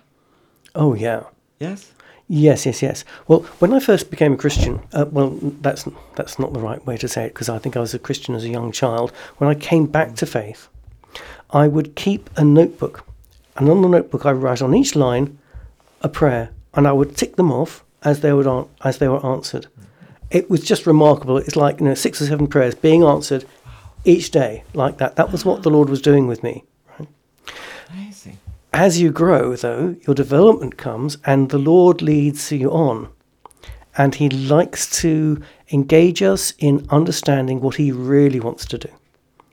Oh 0.74 0.94
yeah. 0.94 1.24
Yes. 1.58 1.92
Yes, 2.28 2.66
yes, 2.66 2.82
yes. 2.82 3.04
Well, 3.28 3.40
when 3.60 3.72
I 3.72 3.78
first 3.78 4.10
became 4.10 4.32
a 4.32 4.36
Christian, 4.36 4.80
uh, 4.92 5.06
well, 5.10 5.38
that's 5.60 5.86
that's 6.16 6.38
not 6.38 6.52
the 6.52 6.60
right 6.60 6.84
way 6.84 6.96
to 6.96 7.06
say 7.06 7.24
it 7.24 7.34
because 7.34 7.48
I 7.48 7.58
think 7.58 7.76
I 7.76 7.80
was 7.80 7.94
a 7.94 8.00
Christian 8.00 8.34
as 8.34 8.44
a 8.44 8.48
young 8.48 8.72
child. 8.72 9.12
When 9.38 9.48
I 9.48 9.54
came 9.54 9.86
back 9.86 10.16
to 10.16 10.26
faith, 10.26 10.68
I 11.50 11.68
would 11.68 11.94
keep 11.94 12.28
a 12.36 12.44
notebook, 12.44 13.06
and 13.56 13.68
on 13.68 13.80
the 13.80 13.88
notebook 13.88 14.26
I 14.26 14.32
would 14.32 14.42
write 14.42 14.60
on 14.60 14.74
each 14.74 14.96
line 14.96 15.38
a 16.02 16.08
prayer, 16.08 16.50
and 16.74 16.88
I 16.88 16.92
would 16.92 17.16
tick 17.16 17.36
them 17.36 17.52
off 17.52 17.84
as 18.06 18.20
they 18.20 18.32
would 18.32 18.46
an- 18.46 18.68
as 18.82 18.98
they 18.98 19.08
were 19.08 19.24
answered. 19.26 19.66
It 20.30 20.48
was 20.48 20.62
just 20.62 20.86
remarkable. 20.86 21.36
It's 21.36 21.56
like 21.56 21.80
you 21.80 21.86
know 21.86 21.94
six 21.94 22.22
or 22.22 22.26
seven 22.26 22.46
prayers 22.46 22.74
being 22.74 23.02
answered 23.02 23.44
each 24.04 24.30
day 24.30 24.62
like 24.72 24.96
that. 24.98 25.16
That 25.16 25.32
was 25.32 25.44
what 25.44 25.62
the 25.62 25.70
Lord 25.70 25.88
was 25.90 26.00
doing 26.00 26.26
with 26.26 26.42
me. 26.42 26.64
Amazing. 27.92 28.38
As 28.72 29.00
you 29.00 29.10
grow, 29.10 29.56
though, 29.56 29.96
your 30.06 30.14
development 30.14 30.76
comes 30.76 31.18
and 31.24 31.50
the 31.50 31.58
Lord 31.58 32.02
leads 32.02 32.52
you 32.52 32.70
on. 32.70 33.08
And 33.98 34.14
He 34.14 34.28
likes 34.28 35.00
to 35.02 35.42
engage 35.72 36.22
us 36.22 36.52
in 36.58 36.86
understanding 36.90 37.60
what 37.60 37.76
He 37.76 37.90
really 37.90 38.40
wants 38.40 38.66
to 38.66 38.78
do. 38.78 38.90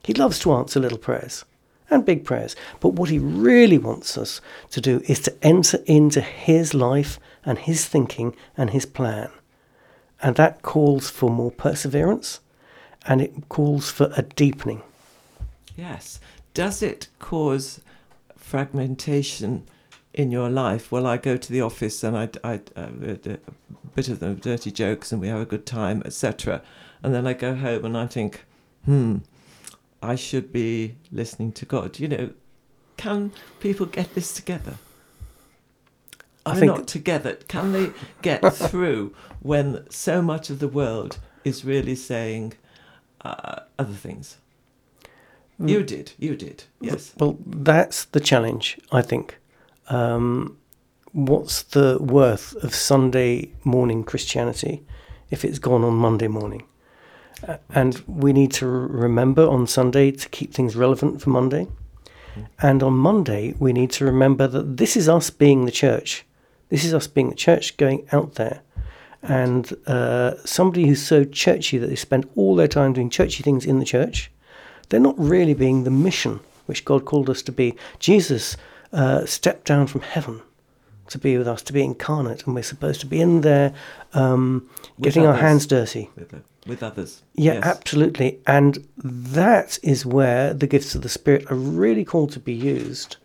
He 0.03 0.13
loves 0.13 0.39
to 0.39 0.53
answer 0.53 0.79
little 0.79 0.97
prayers 0.97 1.45
and 1.89 2.05
big 2.05 2.23
prayers, 2.25 2.55
but 2.79 2.93
what 2.93 3.09
He 3.09 3.19
really 3.19 3.77
wants 3.77 4.17
us 4.17 4.41
to 4.71 4.81
do 4.81 5.01
is 5.07 5.19
to 5.21 5.35
enter 5.41 5.79
into 5.85 6.21
His 6.21 6.73
life 6.73 7.19
and 7.45 7.59
His 7.59 7.85
thinking 7.85 8.35
and 8.57 8.69
His 8.69 8.85
plan. 8.85 9.29
And 10.21 10.35
that 10.37 10.61
calls 10.61 11.09
for 11.09 11.29
more 11.29 11.51
perseverance 11.51 12.39
and 13.05 13.21
it 13.21 13.49
calls 13.49 13.91
for 13.91 14.11
a 14.15 14.21
deepening. 14.21 14.81
Yes. 15.75 16.19
Does 16.53 16.81
it 16.81 17.07
cause 17.19 17.81
fragmentation 18.37 19.67
in 20.13 20.31
your 20.31 20.49
life? 20.49 20.91
Well, 20.91 21.05
I 21.05 21.17
go 21.17 21.35
to 21.37 21.51
the 21.51 21.61
office 21.61 22.03
and 22.03 22.17
I, 22.17 22.29
I, 22.43 22.61
uh, 22.75 22.89
a 23.05 23.37
bit 23.95 24.07
of 24.07 24.19
the 24.19 24.35
dirty 24.35 24.71
jokes 24.71 25.11
and 25.11 25.19
we 25.19 25.27
have 25.27 25.41
a 25.41 25.45
good 25.45 25.65
time, 25.65 26.01
etc. 26.05 26.61
And 27.01 27.13
then 27.13 27.27
I 27.27 27.33
go 27.33 27.55
home 27.55 27.85
and 27.85 27.97
I 27.97 28.07
think, 28.07 28.45
hmm, 28.85 29.17
I 30.03 30.15
should 30.15 30.51
be 30.51 30.95
listening 31.11 31.53
to 31.53 31.65
God. 31.65 31.97
You 31.97 32.09
know, 32.09 32.29
can 32.97 33.31
people 33.61 33.85
get 33.85 34.13
this 34.13 34.33
together? 34.33 34.75
I 36.45 36.53
We're 36.53 36.59
think 36.59 36.77
not 36.77 36.87
together. 36.87 37.35
Can 37.47 37.71
they 37.71 37.91
get 38.21 38.41
through 38.53 39.15
when 39.41 39.89
so 39.89 40.21
much 40.21 40.49
of 40.49 40.59
the 40.59 40.67
world 40.67 41.19
is 41.45 41.63
really 41.63 41.95
saying 41.95 42.53
uh, 43.21 43.61
other 43.79 43.93
things? 43.93 44.37
Mm. 45.59 45.69
You 45.69 45.83
did. 45.83 46.11
You 46.17 46.35
did. 46.35 46.65
Yes. 46.81 47.13
Well, 47.17 47.37
that's 47.45 48.03
the 48.05 48.19
challenge, 48.19 48.77
I 48.91 49.01
think. 49.01 49.37
Um, 49.87 50.57
what's 51.13 51.63
the 51.63 51.97
worth 52.01 52.55
of 52.61 52.75
Sunday 52.75 53.53
morning 53.63 54.03
Christianity 54.03 54.83
if 55.31 55.45
it's 55.45 55.59
gone 55.59 55.85
on 55.85 55.93
Monday 55.93 56.27
morning? 56.27 56.63
Uh, 57.47 57.57
and 57.69 58.01
we 58.07 58.33
need 58.33 58.51
to 58.51 58.65
remember 58.65 59.47
on 59.47 59.67
Sunday 59.67 60.11
to 60.11 60.29
keep 60.29 60.53
things 60.53 60.75
relevant 60.75 61.21
for 61.21 61.29
Monday. 61.29 61.67
Mm. 62.35 62.47
And 62.61 62.83
on 62.83 62.93
Monday, 62.93 63.53
we 63.59 63.73
need 63.73 63.91
to 63.91 64.05
remember 64.05 64.47
that 64.47 64.77
this 64.77 64.95
is 64.95 65.09
us 65.09 65.29
being 65.29 65.65
the 65.65 65.71
church. 65.71 66.25
This 66.69 66.85
is 66.85 66.93
us 66.93 67.07
being 67.07 67.29
the 67.29 67.35
church 67.35 67.77
going 67.77 68.07
out 68.11 68.35
there. 68.35 68.61
And 69.21 69.73
uh, 69.87 70.35
somebody 70.45 70.87
who's 70.87 71.01
so 71.01 71.23
churchy 71.23 71.77
that 71.77 71.87
they 71.87 71.95
spend 71.95 72.29
all 72.35 72.55
their 72.55 72.67
time 72.67 72.93
doing 72.93 73.09
churchy 73.09 73.43
things 73.43 73.65
in 73.65 73.79
the 73.79 73.85
church, 73.85 74.31
they're 74.89 74.99
not 74.99 75.17
really 75.17 75.53
being 75.53 75.83
the 75.83 75.91
mission 75.91 76.39
which 76.65 76.85
God 76.85 77.05
called 77.05 77.29
us 77.29 77.41
to 77.43 77.51
be. 77.51 77.75
Jesus 77.99 78.57
uh, 78.91 79.25
stepped 79.25 79.65
down 79.65 79.87
from 79.87 80.01
heaven 80.01 80.41
to 81.09 81.17
be 81.17 81.37
with 81.37 81.47
us, 81.47 81.61
to 81.63 81.73
be 81.73 81.83
incarnate, 81.83 82.45
and 82.45 82.55
we're 82.55 82.63
supposed 82.63 82.99
to 83.01 83.05
be 83.05 83.19
in 83.21 83.41
there 83.41 83.73
um, 84.13 84.69
getting 85.01 85.25
our 85.25 85.35
hands 85.35 85.65
dirty. 85.67 86.09
With, 86.15 86.33
with 86.65 86.81
others. 86.83 87.23
Yeah, 87.33 87.53
Yes. 87.55 87.65
absolutely. 87.65 88.39
And 88.47 88.87
that 88.97 89.79
is 89.83 90.05
where 90.05 90.53
the 90.53 90.67
gifts 90.67 90.95
of 90.95 91.01
the 91.01 91.09
Spirit 91.09 91.51
are 91.51 91.55
really 91.55 92.05
called 92.05 92.31
to 92.31 92.39
be 92.39 92.53
used. 92.53 93.17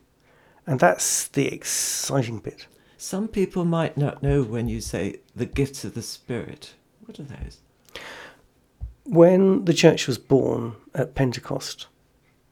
And 0.66 0.80
that's 0.80 1.28
the 1.28 1.47
exciting 1.47 2.40
bit. 2.40 2.66
Some 2.99 3.28
people 3.28 3.64
might 3.64 3.97
not 3.97 4.23
know 4.23 4.42
when 4.42 4.68
you 4.68 4.80
say 4.80 5.20
the 5.35 5.47
gifts 5.47 5.85
of 5.85 5.94
the 5.94 6.02
Spirit. 6.02 6.75
What 7.06 7.18
are 7.20 7.23
those? 7.23 7.58
When 9.04 9.64
the 9.64 9.73
church 9.73 10.06
was 10.06 10.18
born 10.18 10.75
at 10.94 11.14
Pentecost, 11.14 11.87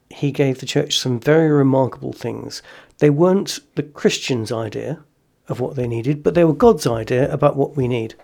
he 0.08 0.30
gave 0.30 0.60
the 0.60 0.66
church 0.66 0.98
some 0.98 1.20
very 1.20 1.50
remarkable 1.50 2.12
things. 2.12 2.62
They 2.98 3.10
weren't 3.10 3.58
the 3.74 3.82
Christians' 3.82 4.50
idea 4.52 5.00
of 5.48 5.60
what 5.60 5.76
they 5.76 5.86
needed, 5.86 6.22
but 6.22 6.34
they 6.34 6.44
were 6.44 6.52
God's 6.52 6.86
idea 6.86 7.32
about 7.32 7.56
what 7.56 7.76
we 7.76 7.88
need. 7.88 8.14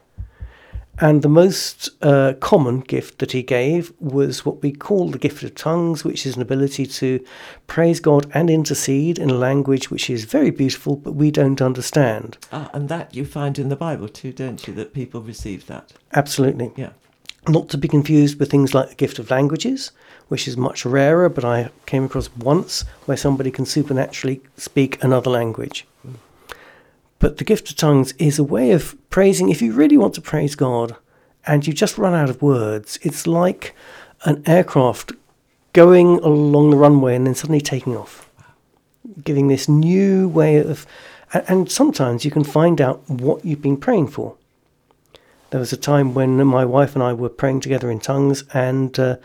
And 0.98 1.22
the 1.22 1.28
most 1.28 1.88
uh, 2.02 2.34
common 2.40 2.80
gift 2.80 3.18
that 3.18 3.32
he 3.32 3.42
gave 3.42 3.92
was 3.98 4.44
what 4.44 4.62
we 4.62 4.72
call 4.72 5.10
the 5.10 5.18
gift 5.18 5.42
of 5.42 5.54
tongues, 5.54 6.04
which 6.04 6.26
is 6.26 6.36
an 6.36 6.42
ability 6.42 6.86
to 6.86 7.24
praise 7.66 7.98
God 7.98 8.30
and 8.34 8.50
intercede 8.50 9.18
in 9.18 9.30
a 9.30 9.34
language 9.34 9.90
which 9.90 10.10
is 10.10 10.24
very 10.24 10.50
beautiful, 10.50 10.96
but 10.96 11.12
we 11.12 11.30
don't 11.30 11.62
understand. 11.62 12.36
Ah, 12.52 12.70
and 12.74 12.88
that 12.88 13.14
you 13.14 13.24
find 13.24 13.58
in 13.58 13.70
the 13.70 13.76
Bible 13.76 14.08
too, 14.08 14.32
don't 14.32 14.66
you? 14.66 14.74
That 14.74 14.92
people 14.92 15.22
receive 15.22 15.66
that. 15.66 15.94
Absolutely. 16.12 16.72
Yeah. 16.76 16.90
Not 17.48 17.70
to 17.70 17.78
be 17.78 17.88
confused 17.88 18.38
with 18.38 18.50
things 18.50 18.74
like 18.74 18.90
the 18.90 18.94
gift 18.94 19.18
of 19.18 19.30
languages, 19.30 19.92
which 20.28 20.46
is 20.46 20.56
much 20.56 20.84
rarer, 20.84 21.28
but 21.28 21.44
I 21.44 21.70
came 21.86 22.04
across 22.04 22.30
once 22.36 22.84
where 23.06 23.16
somebody 23.16 23.50
can 23.50 23.66
supernaturally 23.66 24.42
speak 24.56 25.02
another 25.02 25.30
language. 25.30 25.86
But 27.22 27.36
the 27.36 27.44
gift 27.44 27.70
of 27.70 27.76
tongues 27.76 28.14
is 28.18 28.40
a 28.40 28.42
way 28.42 28.72
of 28.72 28.96
praising. 29.08 29.48
If 29.48 29.62
you 29.62 29.72
really 29.72 29.96
want 29.96 30.14
to 30.14 30.20
praise 30.20 30.56
God 30.56 30.96
and 31.46 31.64
you 31.64 31.72
just 31.72 31.96
run 31.96 32.14
out 32.14 32.28
of 32.28 32.42
words, 32.42 32.98
it's 33.02 33.28
like 33.28 33.76
an 34.24 34.42
aircraft 34.44 35.12
going 35.72 36.18
along 36.18 36.70
the 36.70 36.76
runway 36.76 37.14
and 37.14 37.24
then 37.24 37.36
suddenly 37.36 37.60
taking 37.60 37.96
off, 37.96 38.28
giving 39.22 39.46
this 39.46 39.68
new 39.68 40.28
way 40.28 40.56
of. 40.56 40.84
And 41.32 41.70
sometimes 41.70 42.24
you 42.24 42.32
can 42.32 42.42
find 42.42 42.80
out 42.80 43.08
what 43.08 43.44
you've 43.44 43.62
been 43.62 43.76
praying 43.76 44.08
for. 44.08 44.34
There 45.50 45.60
was 45.60 45.72
a 45.72 45.76
time 45.76 46.14
when 46.14 46.44
my 46.44 46.64
wife 46.64 46.96
and 46.96 47.04
I 47.04 47.12
were 47.12 47.28
praying 47.28 47.60
together 47.60 47.88
in 47.88 48.00
tongues, 48.00 48.42
and 48.52 48.98
uh, 48.98 49.18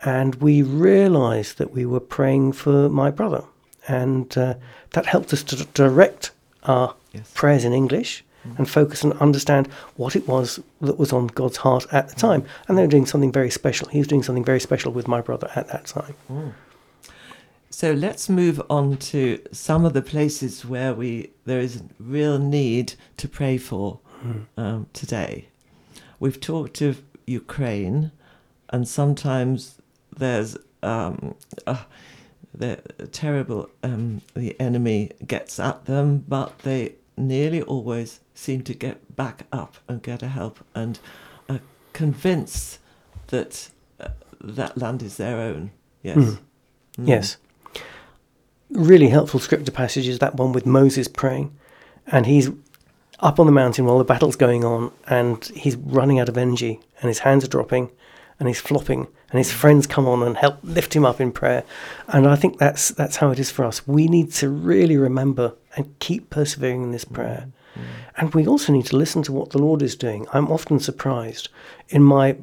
and 0.00 0.34
we 0.36 0.62
realised 0.62 1.58
that 1.58 1.70
we 1.70 1.86
were 1.86 2.00
praying 2.00 2.54
for 2.54 2.88
my 2.88 3.12
brother, 3.12 3.44
and 3.86 4.36
uh, 4.36 4.54
that 4.90 5.06
helped 5.06 5.32
us 5.32 5.44
to 5.44 5.64
direct 5.66 6.32
our 6.68 6.94
Yes. 7.12 7.30
prayers 7.34 7.64
in 7.64 7.72
English 7.72 8.24
and 8.56 8.68
focus 8.68 9.02
and 9.04 9.12
understand 9.14 9.66
what 9.96 10.16
it 10.16 10.26
was 10.26 10.58
that 10.80 10.98
was 10.98 11.12
on 11.12 11.26
God's 11.26 11.58
heart 11.58 11.86
at 11.92 12.08
the 12.08 12.14
time. 12.14 12.44
And 12.66 12.78
they 12.78 12.82
were 12.82 12.88
doing 12.88 13.04
something 13.06 13.32
very 13.32 13.50
special. 13.50 13.88
He 13.88 13.98
was 13.98 14.06
doing 14.06 14.22
something 14.22 14.44
very 14.44 14.60
special 14.60 14.90
with 14.92 15.06
my 15.08 15.20
brother 15.20 15.50
at 15.54 15.68
that 15.68 15.84
time. 15.86 16.14
So 17.70 17.92
let's 17.92 18.28
move 18.28 18.62
on 18.70 18.96
to 19.12 19.40
some 19.52 19.84
of 19.84 19.92
the 19.92 20.02
places 20.02 20.64
where 20.64 20.94
we 20.94 21.30
there 21.44 21.60
is 21.60 21.82
real 22.00 22.38
need 22.38 22.94
to 23.18 23.28
pray 23.28 23.58
for 23.58 24.00
um, 24.56 24.86
today. 24.92 25.48
We've 26.18 26.40
talked 26.40 26.80
of 26.80 27.02
Ukraine, 27.26 28.10
and 28.70 28.88
sometimes 28.88 29.78
there's 30.16 30.56
um, 30.82 31.34
uh, 31.66 31.84
the 32.58 32.76
terrible. 33.12 33.70
Um, 33.82 34.22
the 34.34 34.58
enemy 34.60 35.10
gets 35.26 35.58
at 35.58 35.84
them, 35.86 36.24
but 36.28 36.58
they 36.60 36.94
nearly 37.16 37.62
always 37.62 38.20
seem 38.34 38.62
to 38.62 38.74
get 38.74 39.16
back 39.16 39.46
up 39.52 39.76
and 39.88 40.02
get 40.02 40.22
a 40.22 40.28
help 40.28 40.60
and 40.74 40.98
are 41.48 41.60
convinced 41.92 42.78
that 43.28 43.68
uh, 44.00 44.08
that 44.40 44.78
land 44.78 45.02
is 45.02 45.16
their 45.16 45.38
own. 45.38 45.70
Yes. 46.02 46.16
Mm. 46.16 46.38
Mm. 46.98 47.08
Yes. 47.08 47.36
Really 48.70 49.08
helpful 49.08 49.40
scripture 49.40 49.72
passage 49.72 50.06
is 50.08 50.18
that 50.18 50.34
one 50.34 50.52
with 50.52 50.66
Moses 50.66 51.08
praying, 51.08 51.56
and 52.06 52.26
he's 52.26 52.50
up 53.20 53.40
on 53.40 53.46
the 53.46 53.52
mountain 53.52 53.84
while 53.84 53.98
the 53.98 54.04
battle's 54.04 54.36
going 54.36 54.64
on, 54.64 54.92
and 55.06 55.44
he's 55.46 55.76
running 55.76 56.20
out 56.20 56.28
of 56.28 56.36
energy, 56.36 56.80
and 57.00 57.08
his 57.08 57.20
hands 57.20 57.44
are 57.44 57.48
dropping, 57.48 57.90
and 58.38 58.48
he's 58.48 58.60
flopping, 58.60 59.08
and 59.30 59.38
his 59.38 59.52
friends 59.52 59.86
come 59.86 60.06
on 60.06 60.22
and 60.22 60.36
help 60.36 60.58
lift 60.62 60.94
him 60.94 61.04
up 61.04 61.20
in 61.20 61.32
prayer. 61.32 61.64
And 62.06 62.26
I 62.26 62.36
think 62.36 62.58
that's 62.58 62.88
that's 62.88 63.16
how 63.16 63.30
it 63.30 63.38
is 63.38 63.50
for 63.50 63.64
us. 63.64 63.86
We 63.86 64.06
need 64.06 64.32
to 64.34 64.48
really 64.48 64.96
remember 64.96 65.54
and 65.76 65.98
keep 65.98 66.30
persevering 66.30 66.82
in 66.82 66.92
this 66.92 67.04
mm-hmm. 67.04 67.14
prayer. 67.14 67.48
Mm-hmm. 67.74 67.82
And 68.16 68.34
we 68.34 68.46
also 68.46 68.72
need 68.72 68.86
to 68.86 68.96
listen 68.96 69.22
to 69.24 69.32
what 69.32 69.50
the 69.50 69.58
Lord 69.58 69.82
is 69.82 69.96
doing. 69.96 70.26
I'm 70.32 70.50
often 70.50 70.80
surprised 70.80 71.48
in 71.88 72.02
my 72.02 72.36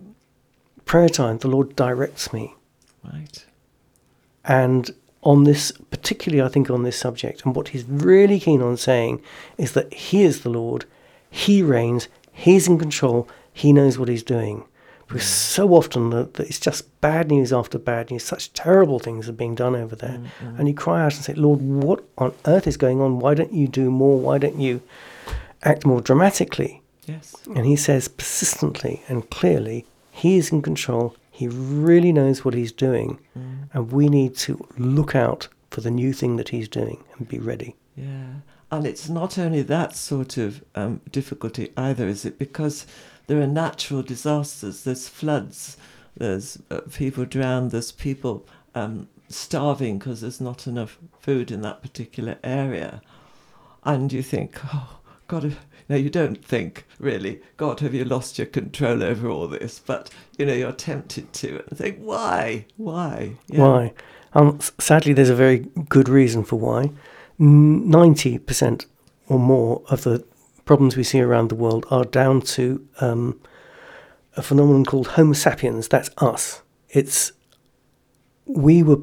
prayer 0.86 1.10
time, 1.10 1.40
the 1.40 1.48
Lord 1.48 1.76
directs 1.76 2.32
me. 2.32 2.56
Right. 3.04 3.46
And 4.44 4.92
on 5.24 5.44
this, 5.44 5.72
particularly, 5.90 6.42
I 6.42 6.50
think, 6.50 6.70
on 6.70 6.84
this 6.84 6.98
subject, 6.98 7.44
and 7.44 7.56
what 7.56 7.70
he's 7.70 7.84
really 7.84 8.40
keen 8.40 8.62
on 8.62 8.78
saying 8.78 9.22
is 9.58 9.72
that 9.74 9.92
he 9.94 10.24
is 10.24 10.42
the 10.42 10.50
Lord, 10.50 10.86
he 11.30 11.64
reigns, 11.64 12.08
he's 12.32 12.68
in 12.68 12.78
control, 12.78 13.28
he 13.52 13.74
knows 13.74 13.98
what 13.98 14.08
he's 14.08 14.24
doing. 14.24 14.66
Because 15.08 15.26
so 15.26 15.74
often 15.74 16.10
that, 16.10 16.34
that 16.36 16.48
it's 16.48 16.60
just 16.60 17.00
bad 17.00 17.30
news 17.30 17.54
after 17.54 17.78
bad 17.78 18.10
news, 18.10 18.24
such 18.24 18.52
terrible 18.54 18.98
things 18.98 19.30
are 19.30 19.34
being 19.34 19.54
done 19.54 19.76
over 19.76 19.96
there. 19.96 20.18
Mm, 20.18 20.28
mm. 20.42 20.60
And 20.60 20.68
you 20.68 20.74
cry 20.74 21.06
out 21.06 21.14
and 21.14 21.24
say, 21.24 21.34
Lord, 21.34 21.62
what 21.62 22.04
on 22.18 22.34
earth 22.46 22.66
is 22.66 22.76
going 22.76 23.02
on? 23.02 23.20
Why 23.20 23.36
don't 23.36 23.54
you 23.54 23.68
do 23.68 23.92
more? 23.92 24.20
Why 24.20 24.40
don't 24.40 24.60
you 24.60 24.82
act 25.64 25.86
more 25.86 26.02
dramatically? 26.02 26.82
Yes. 27.06 27.36
And 27.56 27.66
he 27.66 27.76
says 27.76 28.08
persistently 28.08 29.04
and 29.08 29.30
clearly, 29.30 29.86
he 30.12 30.38
is 30.38 30.52
in 30.52 30.62
control. 30.64 31.16
He 31.30 31.48
really 31.48 32.12
knows 32.12 32.44
what 32.44 32.56
he's 32.56 32.72
doing. 32.72 33.20
Mm. 33.38 33.70
And 33.74 33.92
we 33.92 34.10
need 34.10 34.36
to 34.38 34.68
look 34.78 35.16
out 35.16 35.48
for 35.70 35.82
the 35.82 35.92
new 35.92 36.14
thing 36.14 36.38
that 36.38 36.50
he's 36.50 36.68
doing 36.68 37.04
and 37.18 37.28
be 37.28 37.38
ready. 37.38 37.76
Yeah. 37.96 38.36
And 38.72 38.88
it's 38.88 39.08
not 39.08 39.38
only 39.38 39.62
that 39.62 39.96
sort 39.96 40.38
of 40.38 40.64
um, 40.74 41.02
difficulty 41.12 41.72
either, 41.78 42.08
is 42.08 42.26
it? 42.26 42.40
Because 42.40 42.88
there 43.28 43.42
are 43.42 43.48
natural 43.48 44.02
disasters, 44.02 44.84
there's 44.84 45.08
floods, 45.08 45.78
there's 46.18 46.58
uh, 46.70 46.82
people 46.94 47.26
drowned, 47.26 47.72
there's 47.72 47.92
people 47.92 48.46
um, 48.74 49.08
starving 49.30 49.98
because 49.98 50.22
there's 50.22 50.42
not 50.42 50.68
enough 50.68 50.98
food 51.20 51.52
in 51.52 51.62
that 51.62 51.82
particular 51.82 52.38
area. 52.44 53.02
And 53.84 54.12
you 54.12 54.24
think, 54.24 54.58
oh, 54.74 55.00
God, 55.28 55.56
no, 55.90 55.96
you 55.96 56.10
don't 56.10 56.44
think, 56.44 56.86
really, 57.00 57.42
God, 57.58 57.80
have 57.82 57.94
you 57.94 58.06
lost 58.06 58.38
your 58.38 58.48
control 58.48 59.04
over 59.04 59.30
all 59.30 59.48
this? 59.48 59.80
But, 59.80 60.10
you 60.38 60.46
know, 60.46 60.54
you're 60.54 60.72
tempted 60.72 61.32
to 61.34 61.64
and 61.68 61.78
think, 61.78 62.00
why? 62.00 62.66
Why? 62.78 63.34
Yeah. 63.48 63.60
Why? 63.60 63.94
Um, 64.34 64.60
sadly, 64.80 65.14
there's 65.14 65.30
a 65.30 65.36
very 65.36 65.60
good 65.90 66.10
reason 66.10 66.44
for 66.44 66.58
why. 66.58 66.92
90% 67.40 68.86
or 69.28 69.40
more 69.40 69.82
of 69.90 70.04
the 70.04 70.26
problems 70.66 70.98
we 70.98 71.04
see 71.04 71.22
around 71.22 71.50
the 71.50 71.56
world 71.56 71.86
are 71.90 72.04
down 72.04 72.42
to 72.42 72.86
um, 73.00 73.40
a 74.36 74.42
phenomenon 74.42 74.86
called 74.86 75.08
Homo 75.10 75.34
sapiens. 75.34 75.88
That's 75.88 76.10
us. 76.18 76.62
It's 76.90 77.32
we 78.46 78.84
were 78.84 79.00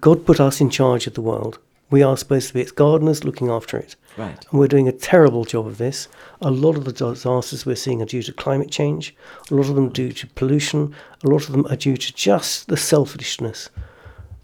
God 0.00 0.26
put 0.26 0.40
us 0.40 0.60
in 0.60 0.70
charge 0.70 1.06
of 1.06 1.14
the 1.14 1.22
world. 1.22 1.58
We 1.88 2.02
are 2.02 2.16
supposed 2.16 2.48
to 2.48 2.54
be 2.54 2.60
its 2.60 2.72
gardeners 2.72 3.24
looking 3.24 3.48
after 3.48 3.78
it. 3.78 3.94
Right. 4.16 4.44
And 4.50 4.58
we're 4.58 4.66
doing 4.66 4.88
a 4.88 4.92
terrible 4.92 5.44
job 5.44 5.66
of 5.66 5.78
this. 5.78 6.08
A 6.40 6.50
lot 6.50 6.76
of 6.76 6.84
the 6.84 6.92
disasters 6.92 7.64
we're 7.64 7.76
seeing 7.76 8.02
are 8.02 8.06
due 8.06 8.22
to 8.24 8.32
climate 8.32 8.70
change, 8.70 9.14
a 9.50 9.54
lot 9.54 9.68
of 9.68 9.76
them 9.76 9.90
due 9.90 10.12
to 10.12 10.26
pollution, 10.28 10.94
a 11.22 11.28
lot 11.28 11.44
of 11.46 11.52
them 11.52 11.66
are 11.66 11.76
due 11.76 11.96
to 11.96 12.14
just 12.14 12.68
the 12.68 12.76
selfishness, 12.76 13.70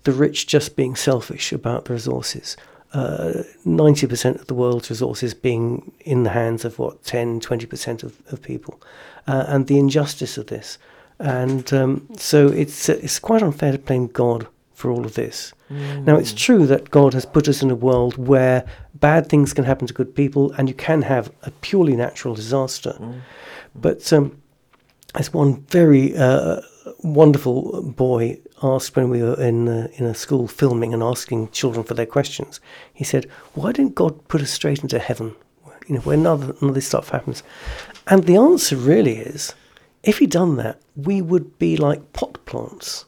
the 0.04 0.12
rich 0.12 0.46
just 0.46 0.76
being 0.76 0.94
selfish 0.94 1.52
about 1.52 1.86
the 1.86 1.94
resources. 1.94 2.56
Uh, 2.92 3.42
90% 3.64 4.34
of 4.34 4.46
the 4.49 4.54
world's 4.54 4.90
resources 4.90 5.32
being 5.32 5.92
in 6.00 6.25
the 6.25 6.30
hands 6.30 6.64
of 6.64 6.78
what, 6.78 7.02
10, 7.04 7.40
20% 7.40 8.02
of, 8.02 8.20
of 8.30 8.42
people. 8.42 8.80
Uh, 9.26 9.44
and 9.48 9.66
the 9.66 9.78
injustice 9.78 10.37
of 10.37 10.48
this. 10.48 10.78
And 11.18 11.72
um, 11.72 12.07
so 12.16 12.48
it's, 12.48 12.88
it's 12.88 13.18
quite 13.18 13.42
unfair 13.42 13.72
to 13.72 13.78
blame 13.78 14.09
God 14.09 14.46
for 14.74 14.90
all 14.90 15.07
of 15.07 15.14
this. 15.14 15.55
Now, 16.05 16.16
it's 16.16 16.35
true 16.35 16.66
that 16.66 16.90
God 16.90 17.14
has 17.14 17.24
put 17.24 17.48
us 17.48 17.62
in 17.62 17.70
a 17.70 17.74
world 17.74 18.18
where 18.18 18.66
bad 18.94 19.28
things 19.28 19.55
can 19.55 19.64
happen 19.64 19.87
to 19.87 19.94
good 19.94 20.14
people 20.14 20.52
and 20.52 20.68
you 20.68 20.74
can 20.74 21.02
have 21.02 21.33
a 21.44 21.50
purely 21.50 21.96
natural 21.96 22.35
disaster. 22.35 22.98
But 23.74 24.12
um, 24.12 24.42
as 25.14 25.33
one 25.33 25.62
very 25.62 26.14
uh, 26.16 26.61
wonderful 27.02 27.83
boy 27.83 28.38
asked 28.62 28.96
when 28.96 29.11
we 29.11 29.22
were 29.22 29.40
in, 29.40 29.68
uh, 29.68 29.88
in 29.94 30.05
a 30.05 30.14
school 30.14 30.46
filming 30.46 30.94
and 30.94 31.03
asking 31.03 31.51
children 31.51 31.85
for 31.85 31.94
their 31.94 32.07
questions, 32.07 32.61
he 32.92 33.05
said, 33.05 33.27
Why 33.55 33.72
didn't 33.72 33.94
God 33.94 34.29
put 34.29 34.40
us 34.40 34.51
straight 34.51 34.83
into 34.83 34.98
heaven? 34.98 35.35
You 35.88 35.96
know, 35.96 36.01
where 36.03 36.16
none 36.16 36.42
of, 36.42 36.62
none 36.62 36.70
of 36.70 36.75
this 36.75 36.87
stuff 36.87 37.09
happens. 37.09 37.42
And 38.07 38.25
the 38.25 38.37
answer 38.37 38.77
really 38.77 39.16
is 39.16 39.55
if 40.03 40.18
he'd 40.18 40.31
done 40.31 40.57
that, 40.57 40.81
we 40.96 41.22
would 41.22 41.59
be 41.59 41.77
like 41.77 42.12
pot 42.12 42.44
plants. 42.46 43.05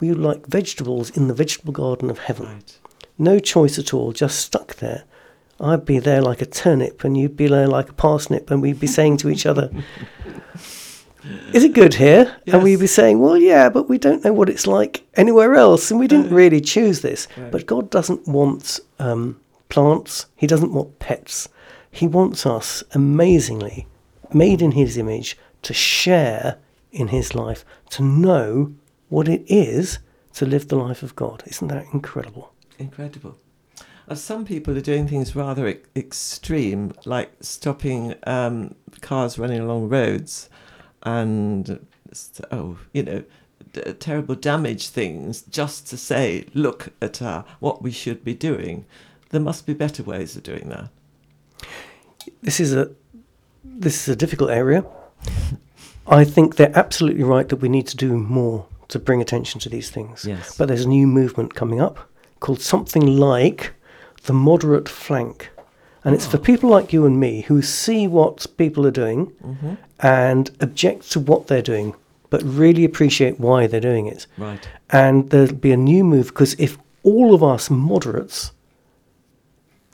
We 0.00 0.08
would 0.08 0.18
like 0.18 0.46
vegetables 0.46 1.10
in 1.10 1.28
the 1.28 1.34
vegetable 1.34 1.72
garden 1.72 2.10
of 2.10 2.18
heaven. 2.18 2.46
Right. 2.46 2.78
No 3.18 3.38
choice 3.38 3.78
at 3.78 3.94
all, 3.94 4.12
just 4.12 4.40
stuck 4.40 4.76
there. 4.76 5.04
I'd 5.60 5.84
be 5.84 6.00
there 6.00 6.22
like 6.22 6.42
a 6.42 6.46
turnip, 6.46 7.04
and 7.04 7.16
you'd 7.16 7.36
be 7.36 7.46
there 7.46 7.68
like 7.68 7.90
a 7.90 7.92
parsnip, 7.92 8.50
and 8.50 8.60
we'd 8.60 8.80
be 8.80 8.88
saying 8.88 9.18
to 9.18 9.28
each 9.28 9.46
other, 9.46 9.70
Is 11.52 11.64
it 11.64 11.72
good 11.72 11.94
here? 11.94 12.36
And 12.46 12.62
we'd 12.62 12.80
be 12.80 12.86
saying, 12.86 13.20
Well, 13.20 13.36
yeah, 13.36 13.68
but 13.68 13.88
we 13.88 13.98
don't 13.98 14.24
know 14.24 14.32
what 14.32 14.48
it's 14.48 14.66
like 14.66 15.04
anywhere 15.14 15.54
else, 15.54 15.90
and 15.90 16.00
we 16.00 16.08
didn't 16.08 16.34
really 16.34 16.60
choose 16.60 17.00
this. 17.00 17.28
But 17.50 17.66
God 17.66 17.90
doesn't 17.90 18.26
want 18.26 18.80
um, 18.98 19.40
plants, 19.68 20.26
He 20.36 20.46
doesn't 20.46 20.72
want 20.72 20.98
pets. 20.98 21.48
He 21.90 22.08
wants 22.08 22.46
us, 22.46 22.82
amazingly, 22.94 23.86
made 24.32 24.62
in 24.62 24.72
His 24.72 24.96
image, 24.96 25.36
to 25.62 25.74
share 25.74 26.58
in 26.90 27.08
His 27.08 27.34
life, 27.34 27.64
to 27.90 28.02
know 28.02 28.72
what 29.08 29.28
it 29.28 29.44
is 29.46 29.98
to 30.34 30.46
live 30.46 30.68
the 30.68 30.76
life 30.76 31.02
of 31.02 31.14
God. 31.14 31.42
Isn't 31.46 31.68
that 31.68 31.84
incredible? 31.92 32.52
Incredible. 32.78 33.36
Uh, 34.08 34.14
some 34.14 34.44
people 34.44 34.76
are 34.76 34.80
doing 34.80 35.06
things 35.06 35.36
rather 35.36 35.68
e- 35.68 35.78
extreme, 35.94 36.92
like 37.04 37.30
stopping 37.40 38.14
um, 38.26 38.74
cars 39.00 39.38
running 39.38 39.60
along 39.60 39.88
roads 39.88 40.48
and, 41.02 41.86
oh, 42.50 42.78
you 42.92 43.02
know, 43.02 43.24
d- 43.72 43.92
terrible 43.94 44.34
damage 44.34 44.88
things 44.88 45.42
just 45.42 45.86
to 45.88 45.96
say, 45.96 46.46
look 46.54 46.90
at 47.00 47.20
uh, 47.22 47.44
what 47.60 47.82
we 47.82 47.90
should 47.90 48.24
be 48.24 48.34
doing. 48.34 48.84
There 49.30 49.40
must 49.40 49.66
be 49.66 49.74
better 49.74 50.02
ways 50.02 50.36
of 50.36 50.42
doing 50.42 50.68
that. 50.68 50.90
this 52.42 52.60
is 52.60 52.74
a 52.74 52.90
this 53.64 54.02
is 54.02 54.08
a 54.12 54.16
difficult 54.16 54.50
area. 54.50 54.84
I 56.06 56.24
think 56.24 56.56
they're 56.56 56.76
absolutely 56.76 57.22
right 57.22 57.48
that 57.48 57.56
we 57.56 57.68
need 57.68 57.86
to 57.88 57.96
do 57.96 58.16
more 58.18 58.66
to 58.88 58.98
bring 58.98 59.22
attention 59.22 59.60
to 59.60 59.68
these 59.68 59.88
things. 59.88 60.24
Yes. 60.24 60.56
But 60.56 60.68
there's 60.68 60.84
a 60.84 60.88
new 60.88 61.06
movement 61.06 61.54
coming 61.54 61.80
up 61.80 62.10
called 62.40 62.60
something 62.60 63.06
like 63.06 63.72
the 64.24 64.32
moderate 64.32 64.88
flank. 64.88 65.50
And 66.04 66.14
it's 66.14 66.26
for 66.26 66.38
people 66.38 66.68
like 66.68 66.92
you 66.92 67.06
and 67.06 67.18
me 67.20 67.42
who 67.42 67.62
see 67.62 68.06
what 68.08 68.46
people 68.56 68.86
are 68.86 68.90
doing 68.90 69.78
and 70.00 70.50
object 70.60 71.10
to 71.12 71.20
what 71.20 71.46
they're 71.46 71.62
doing, 71.62 71.94
but 72.28 72.42
really 72.42 72.84
appreciate 72.84 73.38
why 73.38 73.66
they're 73.68 73.80
doing 73.80 74.06
it. 74.06 74.26
Right. 74.36 74.66
And 74.90 75.30
there'll 75.30 75.54
be 75.54 75.70
a 75.70 75.76
new 75.76 76.02
move 76.02 76.26
because 76.28 76.54
if 76.58 76.76
all 77.04 77.34
of 77.34 77.42
us 77.44 77.70
moderates 77.70 78.50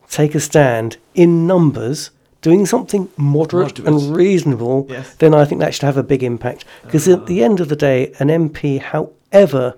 take 0.08 0.34
a 0.34 0.40
stand 0.40 0.96
in 1.14 1.46
numbers, 1.46 2.10
doing 2.40 2.64
something 2.64 3.10
moderate, 3.18 3.78
Moderate. 3.80 3.88
and 4.04 4.16
reasonable, 4.16 4.86
Yes. 4.88 5.14
then 5.16 5.34
I 5.34 5.44
think 5.44 5.60
that 5.60 5.74
should 5.74 5.82
have 5.84 5.98
a 5.98 6.02
big 6.02 6.22
impact. 6.22 6.64
Because 6.84 7.06
at 7.06 7.26
the 7.26 7.44
end 7.44 7.60
of 7.60 7.68
the 7.68 7.76
day, 7.76 8.14
an 8.18 8.28
MP, 8.28 8.80
however 8.80 9.74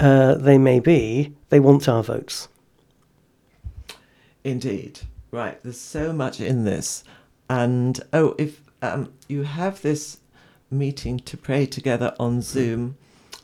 uh, 0.00 0.34
they 0.36 0.56
may 0.56 0.80
be, 0.80 1.34
they 1.50 1.60
want 1.60 1.88
our 1.88 2.02
votes. 2.02 2.48
Indeed. 4.44 5.00
Right. 5.34 5.60
There's 5.64 5.80
so 5.80 6.12
much 6.12 6.40
in 6.40 6.62
this. 6.62 7.02
And 7.50 8.00
oh, 8.12 8.36
if 8.38 8.62
um, 8.82 9.12
you 9.26 9.42
have 9.42 9.82
this 9.82 10.18
meeting 10.70 11.18
to 11.20 11.36
pray 11.36 11.66
together 11.66 12.14
on 12.20 12.40
Zoom 12.40 12.96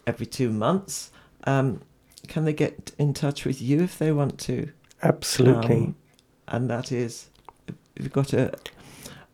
every 0.07 0.26
two 0.26 0.50
months, 0.50 1.11
um, 1.44 1.83
can 2.29 2.44
they 2.44 2.53
get 2.53 2.92
in 2.96 3.12
touch 3.12 3.44
with 3.44 3.61
you 3.61 3.83
if 3.83 3.98
they 3.98 4.12
want 4.12 4.38
to? 4.40 4.70
Absolutely. 5.03 5.76
Um, 5.76 5.96
and 6.46 6.70
that 6.70 6.92
is, 6.92 7.29
you've 7.96 8.12
got 8.12 8.33
a. 8.35 8.53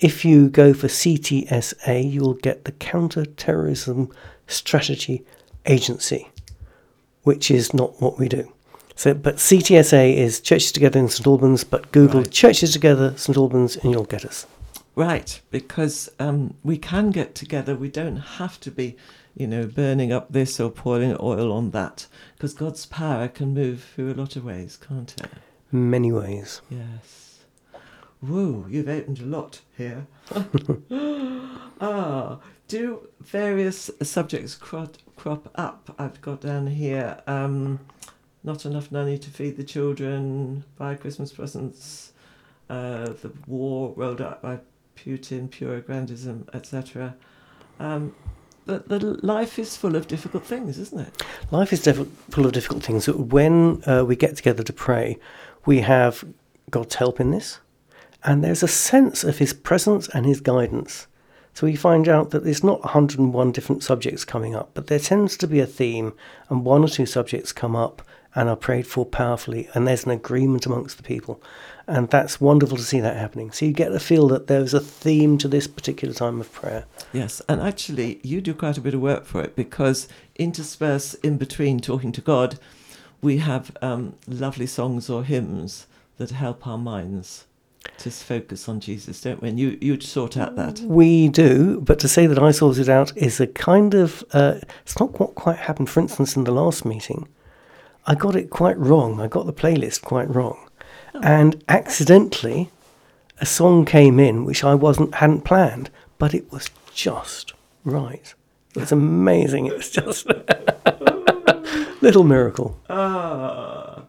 If 0.00 0.24
you 0.24 0.48
go 0.48 0.74
for 0.74 0.88
CTSA, 0.88 2.10
you'll 2.12 2.34
get 2.34 2.64
the 2.64 2.72
Counter 2.72 3.24
Terrorism 3.24 4.10
Strategy 4.48 5.24
Agency, 5.66 6.28
which 7.22 7.50
is 7.50 7.72
not 7.72 8.00
what 8.02 8.18
we 8.18 8.28
do. 8.28 8.52
So, 8.96 9.14
but 9.14 9.36
CTSA 9.36 10.16
is 10.16 10.40
Churches 10.40 10.72
Together 10.72 10.98
in 10.98 11.08
St 11.08 11.26
Albans, 11.26 11.64
but 11.64 11.92
Google 11.92 12.22
Right. 12.22 12.30
Churches 12.30 12.72
Together 12.72 13.16
St 13.16 13.36
Albans 13.36 13.76
and 13.76 13.92
you'll 13.92 14.04
get 14.04 14.24
us. 14.24 14.46
Right, 14.96 15.40
because 15.50 16.10
um, 16.18 16.54
we 16.64 16.76
can 16.76 17.10
get 17.10 17.34
together. 17.34 17.76
We 17.76 17.88
don't 17.88 18.16
have 18.16 18.58
to 18.60 18.70
be, 18.70 18.96
you 19.36 19.46
know, 19.46 19.66
burning 19.66 20.12
up 20.12 20.32
this 20.32 20.58
or 20.60 20.70
pouring 20.70 21.16
oil 21.20 21.52
on 21.52 21.70
that, 21.70 22.06
because 22.36 22.54
God's 22.54 22.86
power 22.86 23.28
can 23.28 23.54
move 23.54 23.84
through 23.94 24.12
a 24.12 24.14
lot 24.14 24.36
of 24.36 24.44
ways, 24.44 24.76
can't 24.76 25.14
it? 25.20 25.30
Many 25.72 26.12
ways. 26.12 26.62
Yes. 26.68 27.44
Whoa, 28.20 28.66
you've 28.68 28.88
opened 28.88 29.20
a 29.20 29.24
lot 29.24 29.60
here. 29.76 30.06
ah, 31.80 32.38
do 32.68 33.08
various 33.20 33.90
subjects 34.02 34.54
crop, 34.54 34.96
crop 35.16 35.50
up? 35.54 35.94
I've 35.98 36.20
got 36.20 36.42
down 36.42 36.66
here 36.66 37.20
um, 37.26 37.80
not 38.44 38.64
enough 38.66 38.92
money 38.92 39.18
to 39.18 39.30
feed 39.30 39.56
the 39.56 39.64
children, 39.64 40.64
buy 40.76 40.94
Christmas 40.96 41.32
presents, 41.32 42.12
uh, 42.68 43.06
the 43.06 43.32
war 43.46 43.92
rolled 43.96 44.20
out 44.20 44.42
by 44.42 44.60
Putin, 44.96 45.50
pure 45.50 45.80
grandism, 45.80 46.48
etc. 46.54 47.16
Um, 47.78 48.14
the, 48.66 48.78
the 48.86 49.26
life 49.26 49.58
is 49.58 49.76
full 49.76 49.96
of 49.96 50.06
difficult 50.06 50.44
things, 50.44 50.78
isn't 50.78 51.00
it? 51.00 51.22
Life 51.50 51.72
is 51.72 51.82
diff- 51.82 52.08
full 52.30 52.46
of 52.46 52.52
difficult 52.52 52.82
things. 52.82 53.08
When 53.08 53.82
uh, 53.86 54.04
we 54.04 54.16
get 54.16 54.36
together 54.36 54.62
to 54.62 54.72
pray, 54.72 55.18
we 55.66 55.80
have 55.80 56.24
God's 56.70 56.96
help 56.96 57.20
in 57.20 57.30
this, 57.30 57.60
and 58.24 58.44
there's 58.44 58.62
a 58.62 58.68
sense 58.68 59.24
of 59.24 59.38
His 59.38 59.52
presence 59.52 60.08
and 60.08 60.26
His 60.26 60.40
guidance. 60.40 61.06
So 61.52 61.66
we 61.66 61.74
find 61.74 62.08
out 62.08 62.30
that 62.30 62.44
there's 62.44 62.62
not 62.62 62.80
101 62.84 63.52
different 63.52 63.82
subjects 63.82 64.24
coming 64.24 64.54
up, 64.54 64.70
but 64.74 64.86
there 64.86 65.00
tends 65.00 65.36
to 65.38 65.46
be 65.46 65.60
a 65.60 65.66
theme, 65.66 66.12
and 66.48 66.64
one 66.64 66.84
or 66.84 66.88
two 66.88 67.06
subjects 67.06 67.52
come 67.52 67.74
up 67.74 68.02
and 68.34 68.48
are 68.48 68.56
prayed 68.56 68.86
for 68.86 69.04
powerfully, 69.04 69.68
and 69.74 69.86
there's 69.86 70.04
an 70.04 70.10
agreement 70.10 70.66
amongst 70.66 70.96
the 70.96 71.02
people. 71.02 71.42
And 71.86 72.08
that's 72.08 72.40
wonderful 72.40 72.76
to 72.76 72.82
see 72.82 73.00
that 73.00 73.16
happening. 73.16 73.50
So 73.50 73.66
you 73.66 73.72
get 73.72 73.90
the 73.90 73.98
feel 73.98 74.28
that 74.28 74.46
there's 74.46 74.72
a 74.72 74.80
theme 74.80 75.38
to 75.38 75.48
this 75.48 75.66
particular 75.66 76.14
time 76.14 76.40
of 76.40 76.52
prayer. 76.52 76.84
Yes, 77.12 77.42
and 77.48 77.60
actually, 77.60 78.20
you 78.22 78.40
do 78.40 78.54
quite 78.54 78.78
a 78.78 78.80
bit 78.80 78.94
of 78.94 79.00
work 79.00 79.24
for 79.24 79.42
it 79.42 79.56
because 79.56 80.06
interspersed 80.36 81.16
in 81.24 81.36
between 81.36 81.80
talking 81.80 82.12
to 82.12 82.20
God, 82.20 82.58
we 83.20 83.38
have 83.38 83.76
um, 83.82 84.14
lovely 84.28 84.66
songs 84.66 85.10
or 85.10 85.24
hymns 85.24 85.86
that 86.18 86.30
help 86.30 86.66
our 86.66 86.78
minds 86.78 87.46
to 87.98 88.10
focus 88.10 88.68
on 88.68 88.80
Jesus, 88.80 89.20
don't 89.20 89.42
we? 89.42 89.48
And 89.48 89.58
you, 89.58 89.78
you 89.80 90.00
sort 90.00 90.36
out 90.36 90.56
that. 90.56 90.80
We 90.80 91.28
do, 91.28 91.80
but 91.80 91.98
to 92.00 92.08
say 92.08 92.26
that 92.26 92.38
I 92.38 92.50
sorted 92.50 92.82
it 92.82 92.88
out 92.88 93.16
is 93.16 93.40
a 93.40 93.46
kind 93.46 93.94
of, 93.94 94.24
uh, 94.32 94.56
it's 94.82 94.98
not 95.00 95.18
what 95.18 95.34
quite 95.34 95.56
happened. 95.56 95.90
For 95.90 96.00
instance, 96.00 96.36
in 96.36 96.44
the 96.44 96.52
last 96.52 96.84
meeting, 96.84 97.28
I 98.10 98.16
got 98.16 98.34
it 98.34 98.50
quite 98.50 98.76
wrong. 98.76 99.20
I 99.20 99.28
got 99.28 99.46
the 99.46 99.52
playlist 99.52 100.02
quite 100.02 100.34
wrong. 100.34 100.68
And 101.22 101.62
accidentally, 101.68 102.68
a 103.40 103.46
song 103.46 103.84
came 103.84 104.18
in 104.18 104.44
which 104.44 104.64
I 104.64 104.74
wasn't 104.74 105.14
hadn't 105.14 105.42
planned, 105.42 105.90
but 106.18 106.34
it 106.34 106.50
was 106.50 106.70
just 106.92 107.52
right. 107.84 108.34
It 108.74 108.80
was 108.80 108.90
amazing. 108.90 109.66
It 109.66 109.76
was 109.76 109.90
just 109.90 110.26
little 112.02 112.24
miracle. 112.24 112.76
Ah, 112.90 114.02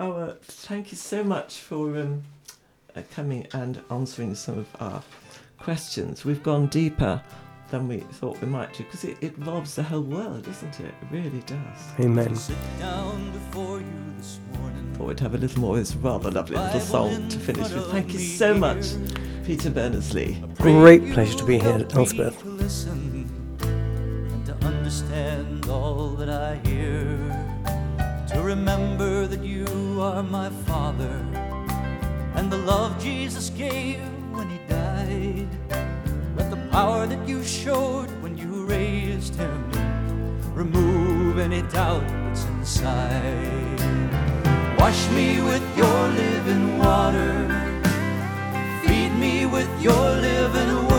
oh, 0.00 0.12
uh, 0.12 0.34
thank 0.42 0.90
you 0.90 0.98
so 0.98 1.22
much 1.22 1.58
for 1.60 1.96
um, 2.00 2.24
uh, 2.96 3.02
coming 3.14 3.46
and 3.52 3.80
answering 3.92 4.34
some 4.34 4.58
of 4.58 4.66
our 4.80 5.04
questions. 5.60 6.24
We've 6.24 6.42
gone 6.42 6.66
deeper 6.66 7.22
than 7.70 7.88
we 7.88 7.98
thought 7.98 8.40
we 8.40 8.46
might 8.46 8.72
do 8.72 8.84
because 8.84 9.04
it, 9.04 9.16
it 9.20 9.36
involves 9.36 9.74
the 9.74 9.82
whole 9.82 10.02
world, 10.02 10.44
doesn't 10.44 10.80
it? 10.80 10.86
It 10.86 11.08
really 11.10 11.40
does. 11.40 11.78
Amen. 12.00 12.34
Sit 12.36 12.56
down 12.78 13.32
before 13.32 13.78
you 13.78 13.86
this 14.16 14.38
morning. 14.54 14.94
Thought 14.94 15.08
we'd 15.08 15.20
have 15.20 15.34
a 15.34 15.38
little 15.38 15.60
more 15.60 15.74
of 15.74 15.80
this 15.80 15.94
rather 15.96 16.30
lovely 16.30 16.56
little 16.56 16.80
song 16.80 17.28
to 17.28 17.38
finish 17.38 17.72
with. 17.72 17.90
Thank 17.90 18.12
you 18.12 18.18
so 18.18 18.54
much, 18.54 18.94
Peter 19.44 19.70
Berners-Lee. 19.70 20.42
Great 20.58 21.12
pleasure 21.12 21.38
to 21.38 21.44
be 21.44 21.58
here, 21.58 21.86
Elspeth. 21.94 22.40
To 22.42 22.48
listen 22.48 23.28
and 23.62 24.46
to 24.46 24.54
understand 24.66 25.68
all 25.68 26.10
that 26.10 26.28
I 26.28 26.56
hear. 26.68 27.16
To 28.32 28.42
remember 28.42 29.26
that 29.26 29.42
you 29.42 29.66
are 30.00 30.22
my 30.22 30.50
Father 30.50 31.22
and 32.34 32.52
the 32.52 32.58
love 32.58 33.02
Jesus 33.02 33.50
gave 33.50 34.00
when 34.30 34.48
He 34.50 34.58
died. 34.68 35.48
Power 36.76 37.06
that 37.06 37.26
you 37.26 37.42
showed 37.42 38.10
when 38.20 38.36
you 38.36 38.66
raised 38.66 39.34
Him 39.36 39.72
remove 40.54 41.38
any 41.38 41.62
doubt 41.72 42.06
that's 42.06 42.44
inside. 42.44 43.80
Wash 44.78 45.08
me 45.12 45.40
with 45.40 45.64
your 45.74 46.08
living 46.08 46.76
water. 46.76 47.32
Feed 48.84 49.08
me 49.14 49.46
with 49.46 49.70
your 49.80 50.06
living 50.20 50.86
word. 50.86 50.95